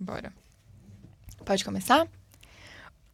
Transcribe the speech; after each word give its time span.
Bora. 0.00 0.32
Pode 1.44 1.62
começar? 1.62 2.08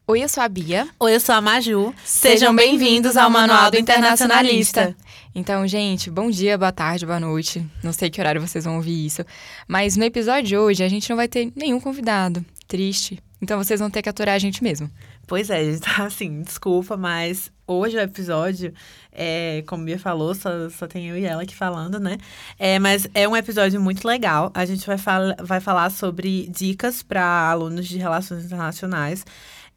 Oi, 0.06 0.22
eu 0.22 0.28
sou 0.28 0.40
a 0.40 0.48
Bia. 0.48 0.88
Oi, 1.00 1.16
eu 1.16 1.18
sou 1.18 1.34
a 1.34 1.40
Maju. 1.40 1.92
Sejam 2.04 2.54
bem-vindos 2.54 3.16
ao 3.16 3.28
Manual 3.28 3.72
do 3.72 3.76
Internacionalista. 3.76 4.96
Então, 5.34 5.66
gente, 5.66 6.08
bom 6.08 6.30
dia, 6.30 6.56
boa 6.56 6.70
tarde, 6.70 7.04
boa 7.04 7.18
noite. 7.18 7.66
Não 7.82 7.92
sei 7.92 8.08
que 8.08 8.20
horário 8.20 8.40
vocês 8.40 8.64
vão 8.64 8.76
ouvir 8.76 9.04
isso. 9.04 9.24
Mas 9.66 9.96
no 9.96 10.04
episódio 10.04 10.44
de 10.44 10.56
hoje, 10.56 10.84
a 10.84 10.88
gente 10.88 11.10
não 11.10 11.16
vai 11.16 11.26
ter 11.26 11.52
nenhum 11.56 11.80
convidado. 11.80 12.44
Triste. 12.68 13.20
Então, 13.40 13.62
vocês 13.62 13.80
vão 13.80 13.90
ter 13.90 14.02
que 14.02 14.08
aturar 14.08 14.34
a 14.34 14.38
gente 14.38 14.62
mesmo. 14.62 14.90
Pois 15.26 15.50
é, 15.50 15.64
gente 15.64 15.80
tá 15.80 16.04
assim, 16.04 16.42
desculpa, 16.42 16.96
mas 16.96 17.50
hoje 17.66 17.96
o 17.96 18.00
episódio, 18.00 18.72
é, 19.12 19.62
como 19.66 19.84
Bia 19.84 19.98
falou, 19.98 20.34
só, 20.34 20.70
só 20.70 20.86
tem 20.86 21.08
eu 21.08 21.18
e 21.18 21.24
ela 21.24 21.42
aqui 21.42 21.54
falando, 21.54 21.98
né? 22.00 22.16
É, 22.58 22.78
mas 22.78 23.08
é 23.12 23.28
um 23.28 23.36
episódio 23.36 23.80
muito 23.80 24.06
legal. 24.06 24.50
A 24.54 24.64
gente 24.64 24.86
vai, 24.86 24.96
fal 24.96 25.34
vai 25.42 25.60
falar 25.60 25.90
sobre 25.90 26.48
dicas 26.48 27.02
para 27.02 27.50
alunos 27.50 27.86
de 27.86 27.98
relações 27.98 28.44
internacionais. 28.44 29.24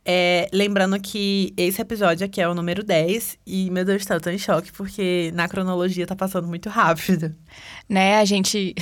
É, 0.05 0.50
lembrando 0.53 1.00
que 1.00 1.53
esse 1.58 1.81
episódio 1.81 2.26
aqui 2.26 2.41
é 2.41 2.48
o 2.48 2.55
número 2.55 2.84
10 2.84 3.38
e, 3.45 3.70
meu 3.70 3.84
Deus, 3.86 4.09
eu 4.09 4.22
tô 4.22 4.30
em 4.30 4.38
choque 4.38 4.72
porque 4.72 5.31
na 5.36 5.48
cronologia 5.48 6.08
tá 6.08 6.16
passando 6.16 6.48
muito 6.48 6.70
rápido. 6.70 7.36
Né, 7.88 8.17
a 8.17 8.26
gente. 8.26 8.73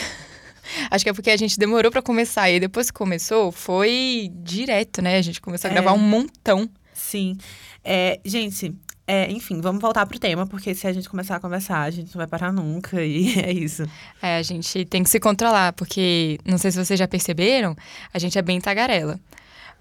Acho 0.92 1.04
que 1.04 1.10
é 1.10 1.14
porque 1.14 1.30
a 1.30 1.38
gente 1.38 1.58
demorou 1.60 1.92
para 1.92 2.02
começar 2.02 2.50
e 2.50 2.60
depois 2.60 2.90
que 2.92 2.98
começou, 2.98 3.52
foi 3.52 4.30
direto, 4.34 5.02
né? 5.02 5.18
A 5.18 5.22
gente 5.22 5.40
começou 5.42 5.70
a 5.70 5.74
gravar 5.74 5.92
É. 5.92 5.94
um 5.94 5.98
montão. 5.98 6.70
Sim. 6.94 7.38
É, 7.84 8.20
gente, 8.26 8.74
é, 9.06 9.32
enfim, 9.32 9.62
vamos 9.62 9.82
voltar 9.82 10.06
pro 10.06 10.20
tema, 10.20 10.46
porque 10.46 10.74
se 10.76 10.86
a 10.88 10.92
gente 10.92 11.08
começar 11.08 11.36
a 11.38 11.40
conversar, 11.40 11.82
a 11.84 11.92
gente 11.92 12.08
não 12.08 12.18
vai 12.20 12.28
parar 12.28 12.52
nunca 12.52 13.02
e 13.06 13.40
é 13.40 13.52
isso. 13.52 13.84
É, 14.22 14.38
a 14.38 14.42
gente 14.44 14.84
tem 14.86 15.04
que 15.04 15.10
se 15.10 15.20
controlar, 15.20 15.74
porque 15.74 16.38
não 16.46 16.58
sei 16.58 16.72
se 16.72 16.84
vocês 16.84 16.98
já 17.00 17.08
perceberam, 17.08 17.76
a 18.14 18.20
gente 18.20 18.38
é 18.38 18.42
bem 18.42 18.60
tagarela. 18.60 19.20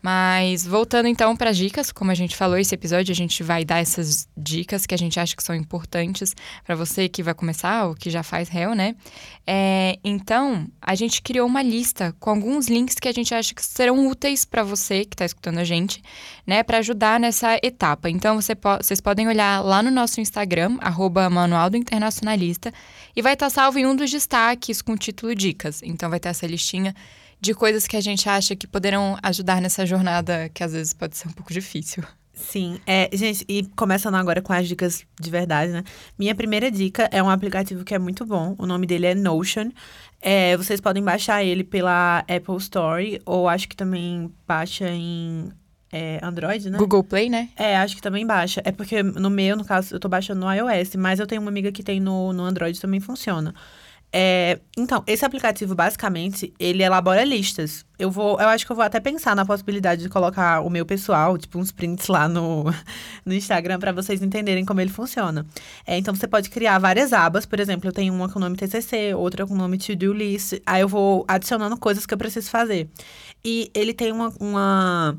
Mas 0.03 0.65
voltando 0.65 1.09
então 1.09 1.37
para 1.37 1.51
as 1.51 1.57
dicas, 1.57 1.91
como 1.91 2.11
a 2.11 2.15
gente 2.15 2.37
falou 2.37 2.57
esse 2.57 2.75
episódio, 2.75 3.13
a 3.13 3.15
gente 3.15 3.43
vai 3.43 3.65
dar 3.65 3.81
essas 3.81 4.29
dicas 4.37 4.87
que 4.87 4.95
a 4.95 4.99
gente 4.99 5.19
acha 5.19 5.35
que 5.35 5.43
são 5.43 5.55
importantes 5.55 6.35
para 6.65 6.75
você 6.75 7.09
que 7.09 7.23
vai 7.23 7.35
começar 7.35 7.87
ou 7.87 7.95
que 7.95 8.11
já 8.11 8.23
faz 8.23 8.49
réu, 8.49 8.75
né? 8.75 8.95
É, 9.47 9.99
então, 10.05 10.67
a 10.81 10.95
gente 10.95 11.23
criou 11.23 11.47
uma 11.47 11.63
lista 11.63 12.15
com 12.21 12.31
alguns 12.31 12.69
links 12.69 12.97
que 12.97 13.09
a 13.09 13.13
gente 13.13 13.35
acha 13.35 13.55
que 13.55 13.65
serão 13.65 14.07
úteis 14.07 14.45
para 14.45 14.63
você 14.63 15.05
que 15.05 15.15
está 15.15 15.25
escutando 15.25 15.59
a 15.59 15.65
gente, 15.65 16.03
né, 16.47 16.63
para 16.63 16.79
ajudar 16.79 17.19
nessa 17.19 17.59
etapa. 17.63 18.09
Então, 18.11 18.41
você 18.41 18.55
po 18.55 18.77
vocês 18.77 19.01
podem 19.01 19.27
olhar 19.27 19.65
lá 19.65 19.83
no 19.83 19.91
nosso 19.91 20.21
Instagram, 20.21 20.79
Manual 21.31 21.71
do 21.71 21.77
Internacionalista, 21.77 22.73
e 23.15 23.23
vai 23.23 23.33
estar 23.33 23.51
salvo 23.51 23.79
em 23.79 23.87
um 23.87 23.97
dos 23.97 24.11
destaques 24.11 24.83
com 24.83 24.93
o 24.93 24.99
título 24.99 25.35
Dicas. 25.35 25.83
Então, 25.83 26.11
vai 26.11 26.21
ter 26.21 26.29
essa 26.29 26.47
listinha 26.47 26.95
de 27.41 27.55
coisas 27.55 27.87
que 27.87 27.97
a 27.97 28.01
gente 28.01 28.29
acha 28.29 28.57
que 28.57 28.67
poderão 28.67 29.17
ajudar 29.23 29.61
nessa 29.61 29.85
jornada 29.85 30.49
que 30.49 30.63
às 30.63 30.73
vezes 30.73 30.93
pode 30.93 31.17
ser 31.17 31.29
um 31.29 31.33
pouco 31.33 31.53
difícil. 31.53 32.03
Sim, 32.37 32.79
é, 32.87 33.09
gente, 33.15 33.47
e 33.49 33.65
começando 33.75 34.15
agora 34.15 34.43
com 34.43 34.53
as 34.53 34.69
dicas 34.69 35.07
de 35.19 35.31
verdade, 35.31 35.73
né? 35.73 35.83
Minha 36.19 36.35
primeira 36.35 36.71
dica 36.71 37.09
é 37.11 37.23
um 37.23 37.31
aplicativo 37.31 37.83
que 37.83 37.95
é 37.95 37.99
muito 37.99 38.27
bom. 38.27 38.55
O 38.59 38.67
nome 38.67 38.87
dele 38.87 39.07
é 39.07 39.15
Notion. 39.15 39.71
É, 40.21 40.55
vocês 40.55 40.79
podem 40.79 41.03
baixar 41.03 41.43
ele 41.43 41.65
pela 41.65 42.19
Apple 42.21 42.57
Store, 42.59 43.23
ou 43.25 43.49
acho 43.49 43.67
que 43.67 43.75
também 43.75 44.31
baixa 44.47 44.87
em 44.91 45.51
é, 45.91 46.21
Android, 46.23 46.69
né? 46.69 46.77
Google 46.77 47.03
Play, 47.03 47.31
né? 47.31 47.49
É, 47.57 47.75
acho 47.79 47.97
que 47.97 48.03
também 48.03 48.27
baixa. 48.27 48.61
É 48.67 48.71
porque 48.71 49.03
no 49.03 49.31
meu, 49.31 49.57
no 49.57 49.65
caso, 49.65 49.95
eu 49.95 50.01
tô 50.01 50.09
baixando 50.09 50.41
no 50.41 50.53
iOS, 50.53 50.95
mas 50.97 51.19
eu 51.19 51.27
tenho 51.27 51.41
uma 51.41 51.51
amiga 51.51 51.73
que 51.73 51.83
tem 51.83 52.01
no, 52.01 52.35
no 52.35 52.45
Android 52.45 52.79
também 52.79 53.01
funciona. 53.01 53.55
É, 54.13 54.61
então, 54.77 55.03
esse 55.07 55.25
aplicativo, 55.25 55.75
basicamente, 55.75 56.53
ele 56.59 56.83
elabora 56.83 57.25
listas. 57.25 57.85
Eu 57.99 58.11
vou, 58.11 58.41
eu 58.41 58.49
acho 58.49 58.65
que 58.65 58.73
eu 58.73 58.77
vou 58.77 58.85
até 58.85 59.01
pensar 59.01 59.35
na 59.35 59.45
possibilidade 59.45 60.03
de 60.03 60.09
colocar 60.09 60.61
o 60.61 60.71
meu 60.71 60.87
pessoal, 60.87 61.37
tipo, 61.37 61.59
uns 61.59 61.73
prints 61.73 62.07
lá 62.09 62.29
no, 62.29 62.65
no 63.25 63.35
Instagram 63.35 63.79
para 63.79 63.93
vocês 63.93 64.23
entenderem 64.23 64.65
como 64.65 64.81
ele 64.81 64.91
funciona. 64.91 65.45
É, 65.87 65.99
então, 65.99 66.15
você 66.15 66.27
pode 66.27 66.49
criar 66.51 66.79
várias 66.79 67.13
abas. 67.13 67.45
Por 67.45 67.61
exemplo, 67.61 67.89
eu 67.89 67.93
tenho 67.93 68.15
uma 68.15 68.29
com 68.29 68.39
o 68.39 68.43
nome 68.43 68.57
TCC, 68.57 69.15
outra 69.15 69.47
com 69.47 69.55
o 69.55 69.57
nome 69.59 69.79
To-Do 69.79 70.13
List. 70.13 70.61
Aí 70.65 70.81
eu 70.81 70.89
vou 70.89 71.25
adicionando 71.29 71.77
coisas 71.77 72.07
que 72.07 72.15
eu 72.15 72.19
preciso 72.19 72.49
fazer. 72.51 72.89
E 73.45 73.71
ele 73.75 73.93
tem 73.93 74.13
uma, 74.13 74.33
uma 74.41 75.19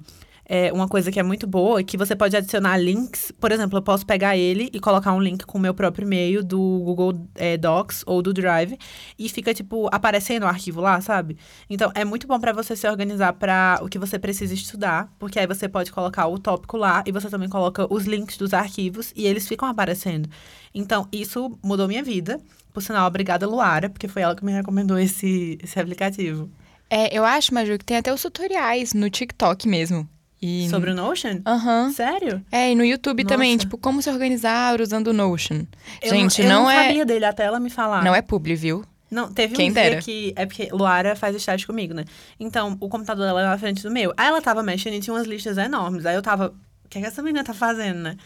é, 0.49 0.71
uma 0.71 0.87
coisa 0.87 1.11
que 1.11 1.19
é 1.19 1.23
muito 1.23 1.45
boa, 1.45 1.81
é 1.81 1.83
que 1.83 1.97
você 1.97 2.15
pode 2.15 2.35
adicionar 2.35 2.77
links. 2.77 3.33
Por 3.37 3.51
exemplo, 3.51 3.77
eu 3.77 3.81
posso 3.81 4.05
pegar 4.05 4.37
ele 4.37 4.69
e 4.71 4.79
colocar 4.79 5.11
um 5.11 5.21
link 5.21 5.45
com 5.45 5.57
o 5.57 5.61
meu 5.61 5.73
próprio 5.73 6.05
e-mail 6.05 6.41
do 6.41 6.57
Google 6.57 7.27
é, 7.35 7.57
Docs 7.57 8.03
ou 8.07 8.21
do 8.21 8.33
Drive 8.33 8.77
e 9.19 9.27
fica, 9.27 9.53
tipo, 9.53 9.89
aparecendo 9.91 10.43
o 10.43 10.47
arquivo 10.47 10.79
lá, 10.79 11.01
sabe? 11.01 11.37
Então, 11.69 11.91
é 11.93 12.05
muito 12.05 12.25
bom 12.27 12.39
para 12.39 12.53
você 12.53 12.77
se 12.77 12.87
organizar 12.87 13.33
para 13.33 13.79
o 13.81 13.89
que 13.89 13.99
você 13.99 14.17
precisa 14.17 14.53
estudar, 14.53 15.13
porque 15.19 15.37
aí 15.37 15.45
você 15.45 15.67
pode 15.67 15.91
colocar 15.91 16.27
o 16.27 16.39
tópico 16.39 16.77
lá 16.77 17.03
e 17.05 17.11
você 17.11 17.29
também 17.29 17.49
coloca 17.49 17.85
os 17.93 18.05
links 18.05 18.37
dos 18.37 18.53
arquivos 18.53 19.11
e 19.17 19.27
eles 19.27 19.45
ficam 19.45 19.67
aparecendo. 19.67 20.29
Então, 20.73 21.07
isso 21.11 21.59
mudou 21.61 21.89
minha 21.89 22.03
vida. 22.03 22.39
Por 22.73 22.81
sinal, 22.81 23.05
obrigada, 23.05 23.45
Luara, 23.45 23.89
porque 23.89 24.07
foi 24.07 24.21
ela 24.21 24.35
que 24.35 24.45
me 24.45 24.53
recomendou 24.53 24.97
esse, 24.97 25.57
esse 25.61 25.77
aplicativo. 25.77 26.49
É, 26.89 27.15
eu 27.15 27.25
acho, 27.25 27.53
Maju, 27.53 27.77
que 27.77 27.83
tem 27.83 27.97
até 27.97 28.13
os 28.13 28.21
tutoriais 28.21 28.93
no 28.93 29.09
TikTok 29.09 29.67
mesmo. 29.67 30.07
E... 30.41 30.69
Sobre 30.69 30.91
o 30.91 30.95
Notion? 30.95 31.41
Aham. 31.45 31.91
Sério? 31.91 32.45
É, 32.51 32.71
e 32.71 32.75
no 32.75 32.85
YouTube 32.85 33.25
também, 33.25 33.53
Nossa. 33.53 33.65
tipo, 33.65 33.77
como 33.77 34.01
se 34.01 34.09
organizar 34.09 34.79
usando 34.79 35.07
o 35.07 35.13
Notion. 35.13 35.65
Eu 36.01 36.09
Gente, 36.11 36.41
eu 36.41 36.47
não, 36.49 36.63
não 36.63 36.69
é 36.69 36.87
sabia 36.87 37.05
dele 37.05 37.25
até 37.25 37.43
ela 37.45 37.59
me 37.59 37.69
falar. 37.69 38.03
não 38.03 38.13
é 38.13 38.21
publi, 38.21 38.55
viu? 38.55 38.85
Não, 39.09 39.31
teve 39.31 39.55
Quem 39.55 39.69
um 39.69 39.73
dia 39.73 39.83
dera. 39.83 40.01
que. 40.01 40.33
É 40.35 40.45
porque 40.45 40.67
Luara 40.71 41.15
faz 41.15 41.35
estágio 41.35 41.65
comigo, 41.65 41.93
né? 41.93 42.03
Então, 42.39 42.77
o 42.79 42.89
computador 42.89 43.25
dela 43.25 43.39
era 43.39 43.49
na 43.49 43.57
frente 43.57 43.81
do 43.81 43.89
meu. 43.89 44.13
Aí 44.17 44.27
ela 44.27 44.41
tava 44.41 44.61
mexendo 44.61 44.95
e 44.95 44.99
tinha 44.99 45.13
umas 45.13 45.25
listas 45.25 45.57
enormes. 45.57 46.05
Aí 46.05 46.15
eu 46.15 46.21
tava. 46.21 46.53
O 46.83 46.89
que, 46.89 46.97
é 46.97 47.01
que 47.01 47.07
essa 47.07 47.21
menina 47.23 47.43
tá 47.43 47.53
fazendo, 47.53 47.99
né? 47.99 48.17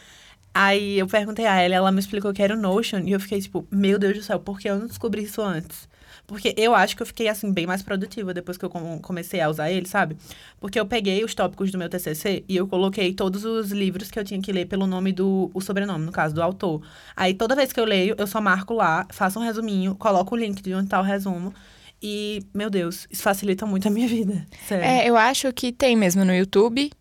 Aí 0.53 1.00
eu 1.00 1.07
perguntei 1.07 1.45
a 1.45 1.56
ela, 1.59 1.75
ela 1.75 1.91
me 1.91 2.00
explicou 2.00 2.34
que 2.34 2.41
era 2.44 2.53
o 2.53 2.59
Notion. 2.59 3.00
E 3.06 3.12
eu 3.12 3.19
fiquei 3.19 3.41
tipo, 3.41 3.66
meu 3.72 3.97
Deus 3.97 4.17
do 4.17 4.23
céu, 4.23 4.39
por 4.39 4.59
que 4.59 4.69
eu 4.69 4.78
não 4.78 4.88
descobri 4.88 5.23
isso 5.23 5.41
antes? 5.41 5.89
Porque 6.28 6.53
eu 6.57 6.73
acho 6.75 6.95
que 6.95 7.01
eu 7.01 7.06
fiquei, 7.06 7.28
assim, 7.28 7.51
bem 7.51 7.66
mais 7.66 7.81
produtiva 7.81 8.34
depois 8.34 8.57
que 8.57 8.63
eu 8.63 8.69
com- 8.69 9.00
comecei 9.00 9.41
a 9.41 9.50
usar 9.50 9.72
ele, 9.72 9.88
sabe? 9.88 10.16
Porque 10.59 10.79
eu 10.79 10.85
peguei 10.85 11.23
os 11.25 11.34
tópicos 11.34 11.72
do 11.72 11.78
meu 11.78 11.90
TCC 11.90 12.44
e 12.47 12.56
eu 12.56 12.67
coloquei 12.67 13.13
todos 13.13 13.44
os 13.44 13.72
livros 13.72 14.09
que 14.11 14.19
eu 14.19 14.23
tinha 14.23 14.41
que 14.41 14.51
ler 14.51 14.66
pelo 14.66 14.85
nome 14.88 15.11
do... 15.11 15.50
O 15.53 15.59
sobrenome, 15.61 16.06
no 16.06 16.11
caso, 16.11 16.34
do 16.35 16.41
autor. 16.41 16.81
Aí, 17.16 17.34
toda 17.34 17.56
vez 17.56 17.73
que 17.73 17.79
eu 17.79 17.85
leio, 17.85 18.16
eu 18.17 18.28
só 18.28 18.40
marco 18.40 18.73
lá, 18.73 19.06
faço 19.11 19.40
um 19.40 19.44
resuminho, 19.44 19.95
coloco 19.95 20.35
o 20.35 20.38
link 20.38 20.61
de 20.61 20.73
onde 20.73 20.88
tá 20.90 21.00
o 21.00 21.03
resumo. 21.03 21.53
E, 22.01 22.41
meu 22.53 22.69
Deus, 22.69 23.07
isso 23.11 23.22
facilita 23.23 23.66
muito 23.66 23.88
a 23.88 23.91
minha 23.91 24.07
vida. 24.09 24.45
Sério. 24.67 24.85
É, 24.85 25.07
eu 25.09 25.17
acho 25.17 25.51
que 25.53 25.72
tem 25.72 25.95
mesmo 25.97 26.23
no 26.23 26.34
YouTube, 26.34 26.91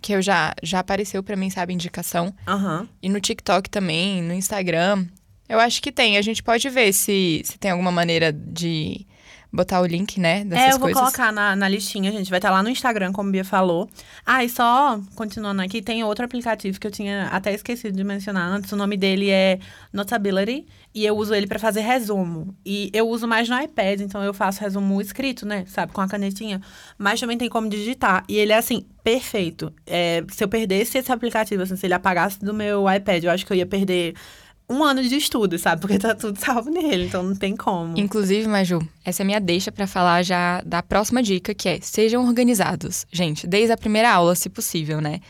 que 0.00 0.12
eu 0.12 0.22
já, 0.22 0.54
já 0.62 0.80
apareceu 0.80 1.22
pra 1.22 1.36
mim, 1.36 1.50
sabe, 1.50 1.72
indicação. 1.72 2.34
Aham. 2.46 2.88
E 3.02 3.08
no 3.08 3.20
TikTok 3.20 3.68
também, 3.68 4.22
no 4.22 4.34
Instagram. 4.34 5.06
Eu 5.48 5.58
acho 5.58 5.82
que 5.82 5.90
tem. 5.90 6.16
A 6.16 6.22
gente 6.22 6.42
pode 6.42 6.68
ver 6.68 6.92
se, 6.92 7.42
se 7.44 7.58
tem 7.58 7.70
alguma 7.70 7.90
maneira 7.90 8.32
de 8.32 9.06
botar 9.52 9.80
o 9.80 9.86
link, 9.86 10.18
né? 10.20 10.44
Dessas 10.44 10.64
É, 10.64 10.68
eu 10.68 10.78
vou 10.78 10.82
coisas. 10.82 11.00
colocar 11.00 11.32
na, 11.32 11.56
na 11.56 11.68
listinha, 11.68 12.10
gente. 12.12 12.30
Vai 12.30 12.38
estar 12.38 12.50
lá 12.50 12.62
no 12.62 12.68
Instagram, 12.68 13.12
como 13.12 13.28
a 13.28 13.32
Bia 13.32 13.44
falou. 13.44 13.88
Ah, 14.24 14.44
e 14.44 14.48
só 14.48 15.00
continuando 15.14 15.60
aqui, 15.62 15.82
tem 15.82 16.04
outro 16.04 16.24
aplicativo 16.24 16.78
que 16.78 16.86
eu 16.86 16.90
tinha 16.90 17.26
até 17.28 17.52
esquecido 17.52 17.96
de 17.96 18.04
mencionar 18.04 18.48
antes. 18.50 18.70
O 18.72 18.76
nome 18.76 18.96
dele 18.96 19.30
é 19.30 19.58
Notability. 19.92 20.66
E 20.92 21.04
eu 21.06 21.16
uso 21.16 21.32
ele 21.34 21.46
pra 21.46 21.58
fazer 21.58 21.80
resumo. 21.82 22.54
E 22.66 22.90
eu 22.92 23.08
uso 23.08 23.26
mais 23.28 23.48
no 23.48 23.60
iPad, 23.60 24.00
então 24.00 24.22
eu 24.24 24.34
faço 24.34 24.60
resumo 24.60 25.00
escrito, 25.00 25.46
né? 25.46 25.64
Sabe, 25.68 25.92
com 25.92 26.00
a 26.00 26.08
canetinha. 26.08 26.60
Mas 26.98 27.20
também 27.20 27.38
tem 27.38 27.48
como 27.48 27.68
digitar. 27.68 28.24
E 28.28 28.36
ele 28.36 28.52
é, 28.52 28.56
assim, 28.56 28.84
perfeito. 29.04 29.72
É, 29.86 30.24
se 30.30 30.42
eu 30.42 30.48
perdesse 30.48 30.98
esse 30.98 31.12
aplicativo, 31.12 31.62
assim, 31.62 31.76
se 31.76 31.86
ele 31.86 31.94
apagasse 31.94 32.40
do 32.40 32.52
meu 32.52 32.92
iPad, 32.92 33.22
eu 33.24 33.30
acho 33.30 33.46
que 33.46 33.52
eu 33.52 33.56
ia 33.56 33.66
perder 33.66 34.14
um 34.70 34.84
ano 34.84 35.02
de 35.02 35.16
estudo, 35.16 35.58
sabe? 35.58 35.80
Porque 35.80 35.98
tá 35.98 36.14
tudo 36.14 36.38
salvo 36.40 36.70
nele, 36.70 37.06
então 37.06 37.24
não 37.24 37.34
tem 37.34 37.56
como. 37.56 37.98
Inclusive, 37.98 38.46
Maju, 38.46 38.80
essa 39.04 39.22
é 39.22 39.24
minha 39.24 39.40
deixa 39.40 39.72
pra 39.72 39.86
falar 39.86 40.22
já 40.22 40.62
da 40.64 40.80
próxima 40.80 41.20
dica, 41.22 41.52
que 41.52 41.68
é 41.68 41.80
sejam 41.82 42.24
organizados. 42.24 43.04
Gente, 43.10 43.46
desde 43.48 43.72
a 43.72 43.76
primeira 43.76 44.12
aula, 44.12 44.36
se 44.36 44.48
possível, 44.48 45.00
né? 45.00 45.20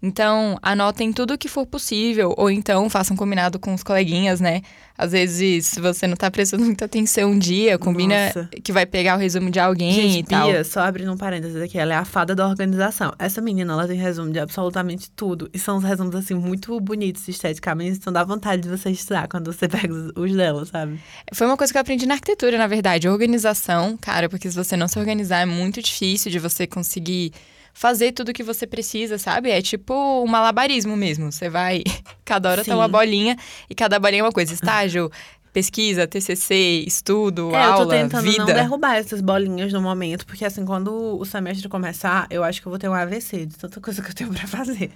Então, 0.00 0.56
anotem 0.62 1.12
tudo 1.12 1.34
o 1.34 1.38
que 1.38 1.48
for 1.48 1.66
possível, 1.66 2.32
ou 2.36 2.48
então 2.48 2.88
façam 2.88 3.16
combinado 3.16 3.58
com 3.58 3.74
os 3.74 3.82
coleguinhas, 3.82 4.40
né? 4.40 4.62
Às 4.96 5.12
vezes, 5.12 5.66
se 5.66 5.80
você 5.80 6.06
não 6.06 6.16
tá 6.16 6.30
prestando 6.30 6.64
muita 6.64 6.84
atenção 6.84 7.30
um 7.30 7.38
dia, 7.38 7.78
combina 7.78 8.26
Nossa. 8.26 8.48
que 8.62 8.72
vai 8.72 8.86
pegar 8.86 9.16
o 9.16 9.18
resumo 9.18 9.50
de 9.50 9.58
alguém 9.58 9.92
Gente, 9.92 10.18
e 10.18 10.22
tal. 10.24 10.48
Bia, 10.48 10.64
só 10.64 10.80
abrindo 10.80 11.12
um 11.12 11.16
parênteses 11.16 11.60
aqui, 11.60 11.78
ela 11.78 11.94
é 11.94 11.96
a 11.96 12.04
fada 12.04 12.34
da 12.34 12.46
organização. 12.46 13.12
Essa 13.18 13.40
menina, 13.40 13.72
ela 13.72 13.86
tem 13.86 13.96
resumo 13.96 14.32
de 14.32 14.38
absolutamente 14.38 15.10
tudo. 15.10 15.48
E 15.52 15.58
são 15.58 15.78
uns 15.78 15.84
resumos, 15.84 16.14
assim, 16.14 16.34
muito 16.34 16.78
bonitos 16.80 17.26
esteticamente. 17.28 17.98
Então 17.98 18.12
dá 18.12 18.24
vontade 18.24 18.62
de 18.62 18.68
você 18.68 18.90
estudar 18.90 19.28
quando 19.28 19.52
você 19.52 19.66
pega 19.70 19.92
os, 19.92 20.12
os 20.16 20.32
dela, 20.32 20.64
sabe? 20.64 20.98
Foi 21.32 21.46
uma 21.46 21.56
coisa 21.56 21.72
que 21.72 21.76
eu 21.76 21.82
aprendi 21.82 22.06
na 22.06 22.14
arquitetura, 22.14 22.58
na 22.58 22.66
verdade. 22.66 23.08
Organização, 23.08 23.96
cara, 23.96 24.28
porque 24.28 24.48
se 24.50 24.56
você 24.56 24.76
não 24.76 24.88
se 24.88 24.98
organizar 24.98 25.40
é 25.40 25.46
muito 25.46 25.80
difícil 25.82 26.30
de 26.30 26.38
você 26.38 26.66
conseguir 26.66 27.32
fazer 27.78 28.10
tudo 28.10 28.32
que 28.32 28.42
você 28.42 28.66
precisa, 28.66 29.18
sabe? 29.18 29.50
É 29.50 29.62
tipo 29.62 29.94
um 29.94 30.26
malabarismo 30.26 30.96
mesmo. 30.96 31.30
Você 31.30 31.48
vai. 31.48 31.84
Cada 32.24 32.50
hora 32.50 32.64
tá 32.64 32.72
Sim. 32.72 32.76
uma 32.76 32.88
bolinha 32.88 33.36
e 33.70 33.74
cada 33.74 33.98
bolinha 34.00 34.20
é 34.20 34.24
uma 34.24 34.32
coisa. 34.32 34.52
Estágio, 34.52 35.10
pesquisa, 35.52 36.06
TCC, 36.06 36.84
estudo, 36.86 37.54
é, 37.54 37.62
aula, 37.62 37.82
eu 37.82 37.86
tô 37.86 37.90
tentando 37.90 38.22
vida. 38.24 38.38
não 38.38 38.46
derrubar 38.46 38.96
essas 38.96 39.20
bolinhas 39.20 39.72
no 39.72 39.80
momento, 39.80 40.26
porque 40.26 40.44
assim, 40.44 40.64
quando 40.64 41.18
o 41.18 41.24
semestre 41.24 41.68
começar, 41.68 42.26
eu 42.30 42.44
acho 42.44 42.60
que 42.60 42.66
eu 42.66 42.70
vou 42.70 42.78
ter 42.78 42.88
um 42.88 42.94
AVC 42.94 43.46
de 43.46 43.56
tanta 43.56 43.80
coisa 43.80 44.02
que 44.02 44.10
eu 44.10 44.14
tenho 44.14 44.30
pra 44.34 44.46
fazer. 44.46 44.90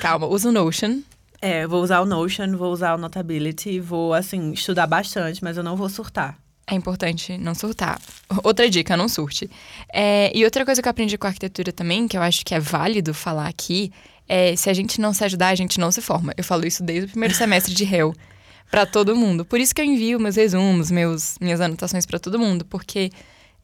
Calma, 0.00 0.26
usa 0.26 0.48
o 0.48 0.52
Notion. 0.52 1.00
É, 1.42 1.66
vou 1.66 1.82
usar 1.82 2.00
o 2.00 2.06
Notion, 2.06 2.56
vou 2.56 2.72
usar 2.72 2.94
o 2.94 2.98
Notability, 2.98 3.80
vou, 3.80 4.14
assim, 4.14 4.52
estudar 4.52 4.86
bastante, 4.86 5.42
mas 5.42 5.56
eu 5.56 5.62
não 5.62 5.76
vou 5.76 5.88
surtar. 5.88 6.38
É 6.70 6.74
importante 6.74 7.36
não 7.36 7.54
surtar. 7.54 8.00
Outra 8.44 8.70
dica, 8.70 8.96
não 8.96 9.08
surte. 9.08 9.50
É, 9.92 10.30
e 10.32 10.44
outra 10.44 10.64
coisa 10.64 10.80
que 10.80 10.86
eu 10.86 10.90
aprendi 10.90 11.18
com 11.18 11.26
a 11.26 11.30
arquitetura 11.30 11.72
também, 11.72 12.06
que 12.06 12.16
eu 12.16 12.22
acho 12.22 12.44
que 12.44 12.54
é 12.54 12.60
válido 12.60 13.12
falar 13.12 13.48
aqui, 13.48 13.90
é 14.28 14.54
se 14.54 14.70
a 14.70 14.72
gente 14.72 15.00
não 15.00 15.12
se 15.12 15.24
ajudar, 15.24 15.48
a 15.48 15.54
gente 15.56 15.80
não 15.80 15.90
se 15.90 16.00
forma. 16.00 16.32
Eu 16.36 16.44
falo 16.44 16.64
isso 16.64 16.84
desde 16.84 17.06
o 17.06 17.10
primeiro 17.10 17.34
semestre 17.34 17.74
de 17.74 17.82
réu 17.82 18.14
para 18.70 18.86
todo 18.86 19.16
mundo. 19.16 19.44
Por 19.44 19.58
isso 19.58 19.74
que 19.74 19.80
eu 19.80 19.84
envio 19.84 20.20
meus 20.20 20.36
resumos, 20.36 20.92
meus, 20.92 21.36
minhas 21.40 21.60
anotações 21.60 22.06
para 22.06 22.20
todo 22.20 22.38
mundo, 22.38 22.64
porque 22.64 23.10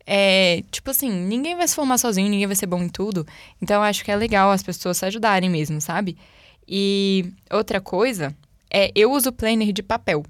é, 0.04 0.64
tipo 0.72 0.90
assim, 0.90 1.10
ninguém 1.10 1.54
vai 1.54 1.68
se 1.68 1.74
formar 1.76 1.98
sozinho, 1.98 2.28
ninguém 2.28 2.48
vai 2.48 2.56
ser 2.56 2.66
bom 2.66 2.82
em 2.82 2.88
tudo. 2.88 3.24
Então 3.62 3.76
eu 3.76 3.82
acho 3.82 4.04
que 4.04 4.10
é 4.10 4.16
legal 4.16 4.50
as 4.50 4.64
pessoas 4.64 4.96
se 4.96 5.06
ajudarem 5.06 5.48
mesmo, 5.48 5.80
sabe? 5.80 6.18
E 6.66 7.32
outra 7.52 7.80
coisa 7.80 8.34
é 8.68 8.90
eu 8.96 9.12
uso 9.12 9.30
planner 9.30 9.72
de 9.72 9.82
papel. 9.82 10.24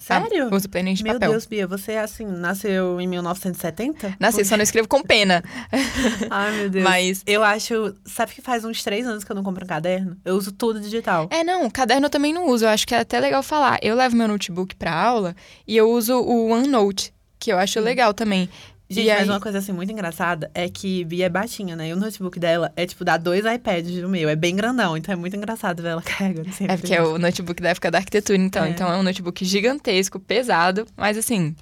Sério? 0.00 0.48
Uso 0.50 0.66
planner 0.66 0.94
de 0.94 1.04
Meu 1.04 1.12
papel. 1.12 1.30
Deus, 1.32 1.44
Bia, 1.44 1.66
você, 1.66 1.92
assim, 1.92 2.24
nasceu 2.24 2.98
em 2.98 3.06
1970? 3.06 4.16
Nasci, 4.18 4.46
só 4.46 4.56
não 4.56 4.62
escrevo 4.62 4.88
com 4.88 5.02
pena. 5.02 5.44
Ai, 6.30 6.52
meu 6.52 6.70
Deus. 6.70 6.82
Mas. 6.82 7.22
Eu 7.26 7.44
acho. 7.44 7.94
Sabe 8.06 8.32
que 8.32 8.40
faz 8.40 8.64
uns 8.64 8.82
três 8.82 9.06
anos 9.06 9.24
que 9.24 9.30
eu 9.30 9.36
não 9.36 9.42
compro 9.42 9.62
um 9.62 9.68
caderno? 9.68 10.16
Eu 10.24 10.36
uso 10.36 10.52
tudo 10.52 10.80
digital. 10.80 11.28
É, 11.30 11.44
não, 11.44 11.68
caderno 11.68 12.06
eu 12.06 12.10
também 12.10 12.32
não 12.32 12.48
uso. 12.48 12.64
Eu 12.64 12.70
acho 12.70 12.86
que 12.86 12.94
é 12.94 13.00
até 13.00 13.20
legal 13.20 13.42
falar. 13.42 13.78
Eu 13.82 13.94
levo 13.94 14.16
meu 14.16 14.26
notebook 14.26 14.74
pra 14.74 14.94
aula 14.94 15.36
e 15.66 15.76
eu 15.76 15.90
uso 15.90 16.18
o 16.18 16.48
OneNote, 16.48 17.12
que 17.38 17.52
eu 17.52 17.58
acho 17.58 17.78
legal 17.78 18.14
também. 18.14 18.48
Gente, 18.90 19.06
e 19.06 19.10
mas 19.10 19.20
aí- 19.22 19.28
uma 19.28 19.40
coisa 19.40 19.58
assim 19.58 19.70
muito 19.72 19.92
engraçada 19.92 20.50
é 20.52 20.68
que 20.68 21.04
Bia 21.04 21.26
é 21.26 21.28
baixinha, 21.28 21.76
né? 21.76 21.88
E 21.88 21.92
o 21.92 21.96
notebook 21.96 22.40
dela 22.40 22.72
é 22.74 22.84
tipo, 22.86 23.04
dá 23.04 23.16
dois 23.16 23.44
iPads 23.44 24.00
do 24.02 24.08
meu. 24.08 24.28
É 24.28 24.34
bem 24.34 24.56
grandão, 24.56 24.96
então 24.96 25.12
é 25.12 25.16
muito 25.16 25.36
engraçado 25.36 25.80
ver 25.82 25.90
ela 25.90 26.02
carregando 26.02 26.52
sempre. 26.52 26.74
É 26.74 26.76
porque 26.76 26.94
é 26.94 27.00
o 27.02 27.16
notebook 27.16 27.62
da 27.62 27.68
época 27.68 27.90
da 27.90 27.98
arquitetura, 27.98 28.36
então. 28.38 28.64
É. 28.64 28.70
Então 28.70 28.92
é 28.92 28.96
um 28.96 29.02
notebook 29.04 29.44
gigantesco, 29.44 30.18
pesado, 30.18 30.86
mas 30.96 31.16
assim, 31.16 31.54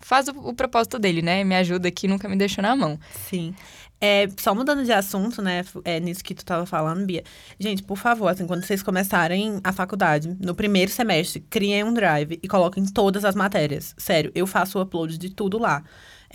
faz 0.00 0.26
o, 0.26 0.32
o 0.32 0.52
propósito 0.52 0.98
dele, 0.98 1.22
né? 1.22 1.44
Me 1.44 1.54
ajuda 1.54 1.86
aqui, 1.86 2.08
nunca 2.08 2.28
me 2.28 2.34
deixou 2.36 2.60
na 2.62 2.74
mão. 2.74 2.98
Sim. 3.28 3.54
É, 4.00 4.28
só 4.36 4.52
mudando 4.54 4.84
de 4.84 4.92
assunto, 4.92 5.40
né? 5.40 5.64
É 5.84 5.98
nisso 6.00 6.22
que 6.22 6.34
tu 6.34 6.44
tava 6.44 6.66
falando, 6.66 7.06
Bia. 7.06 7.22
Gente, 7.58 7.82
por 7.84 7.96
favor, 7.96 8.26
assim, 8.28 8.46
quando 8.46 8.62
vocês 8.64 8.82
começarem 8.82 9.60
a 9.64 9.72
faculdade, 9.72 10.36
no 10.40 10.54
primeiro 10.54 10.90
semestre, 10.90 11.40
criem 11.48 11.84
um 11.84 11.94
drive 11.94 12.38
e 12.42 12.48
coloquem 12.48 12.84
todas 12.84 13.24
as 13.24 13.34
matérias. 13.34 13.94
Sério, 13.96 14.30
eu 14.34 14.46
faço 14.46 14.78
o 14.78 14.82
upload 14.82 15.16
de 15.16 15.30
tudo 15.30 15.56
lá. 15.56 15.82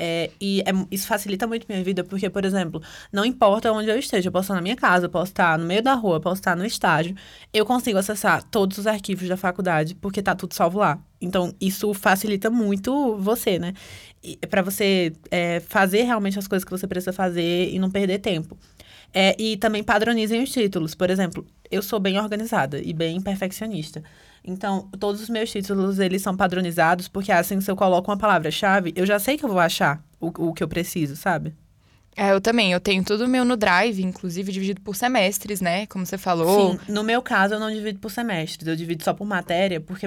É, 0.02 0.32
e 0.40 0.62
é- 0.62 0.72
isso 0.90 1.06
facilita 1.06 1.46
muito 1.46 1.66
minha 1.68 1.84
vida, 1.84 2.06
porque, 2.06 2.30
por 2.30 2.46
exemplo, 2.46 2.82
não 3.12 3.26
importa 3.26 3.70
onde 3.74 3.90
eu 3.90 4.00
esteja, 4.00 4.30
eu 4.30 4.32
posso 4.32 4.46
estar 4.46 4.56
na 4.56 4.62
minha 4.62 4.76
casa, 4.78 5.08
eu 5.08 5.10
posso 5.10 5.32
estar 5.32 5.58
no 5.60 5.66
meio 5.66 5.84
da 5.84 5.94
rua, 5.94 6.16
eu 6.16 6.22
posso 6.22 6.40
estar 6.40 6.56
no 6.56 6.66
estágio, 6.66 7.14
eu 7.54 7.66
consigo 7.66 7.98
acessar 8.00 8.42
todos 8.44 8.78
os 8.78 8.88
arquivos 8.88 9.28
da 9.28 9.36
faculdade, 9.36 9.96
porque 9.96 10.22
tá 10.22 10.34
tudo 10.34 10.54
salvo 10.54 10.80
lá. 10.80 10.98
Então, 11.20 11.54
isso 11.60 11.94
facilita 11.94 12.50
muito 12.50 13.18
você, 13.18 13.60
né? 13.60 13.74
para 14.50 14.62
você 14.62 15.14
é, 15.32 15.60
fazer 15.62 16.04
realmente 16.04 16.38
as 16.40 16.48
coisas 16.48 16.64
que 16.64 16.72
você 16.72 16.88
precisa 16.88 17.14
fazer 17.14 17.70
e 17.74 17.80
não 17.80 17.90
perder 17.90 18.20
tempo. 18.20 18.58
É, 19.14 19.36
e 19.42 19.58
também 19.58 19.84
padronizem 19.84 20.44
os 20.44 20.52
títulos. 20.52 20.96
Por 20.96 21.10
exemplo, 21.10 21.46
eu 21.72 21.82
sou 21.82 22.00
bem 22.00 22.20
organizada 22.20 22.80
e 22.82 22.94
bem 22.94 23.20
perfeccionista. 23.22 24.04
Então, 24.44 24.90
todos 25.00 25.22
os 25.22 25.30
meus 25.30 25.52
títulos, 25.52 26.00
eles 26.00 26.22
são 26.22 26.36
padronizados, 26.36 27.08
porque 27.08 27.32
assim, 27.32 27.60
se 27.62 27.70
eu 27.70 27.76
coloco 27.76 28.10
uma 28.10 28.18
palavra-chave, 28.18 28.94
eu 28.96 29.06
já 29.06 29.20
sei 29.20 29.38
que 29.38 29.46
eu 29.46 29.50
vou 29.50 29.60
achar 29.60 30.04
o, 30.20 30.28
o 30.50 30.54
que 30.54 30.64
eu 30.64 30.68
preciso, 30.68 31.16
sabe? 31.16 31.54
É, 32.20 32.34
eu 32.34 32.42
também. 32.42 32.74
Eu 32.74 32.82
tenho 32.82 33.02
tudo 33.02 33.30
meu 33.30 33.46
no 33.46 33.56
Drive, 33.56 34.02
inclusive 34.02 34.52
dividido 34.52 34.82
por 34.82 34.94
semestres, 34.94 35.62
né? 35.62 35.86
Como 35.86 36.06
você 36.06 36.18
falou. 36.18 36.74
Sim, 36.74 36.80
no 36.92 37.02
meu 37.02 37.22
caso, 37.22 37.54
eu 37.54 37.60
não 37.62 37.72
divido 37.72 37.98
por 38.00 38.12
semestres, 38.12 38.68
eu 38.68 38.76
divido 38.76 39.02
só 39.04 39.14
por 39.14 39.26
matéria, 39.26 39.80
porque 39.80 40.06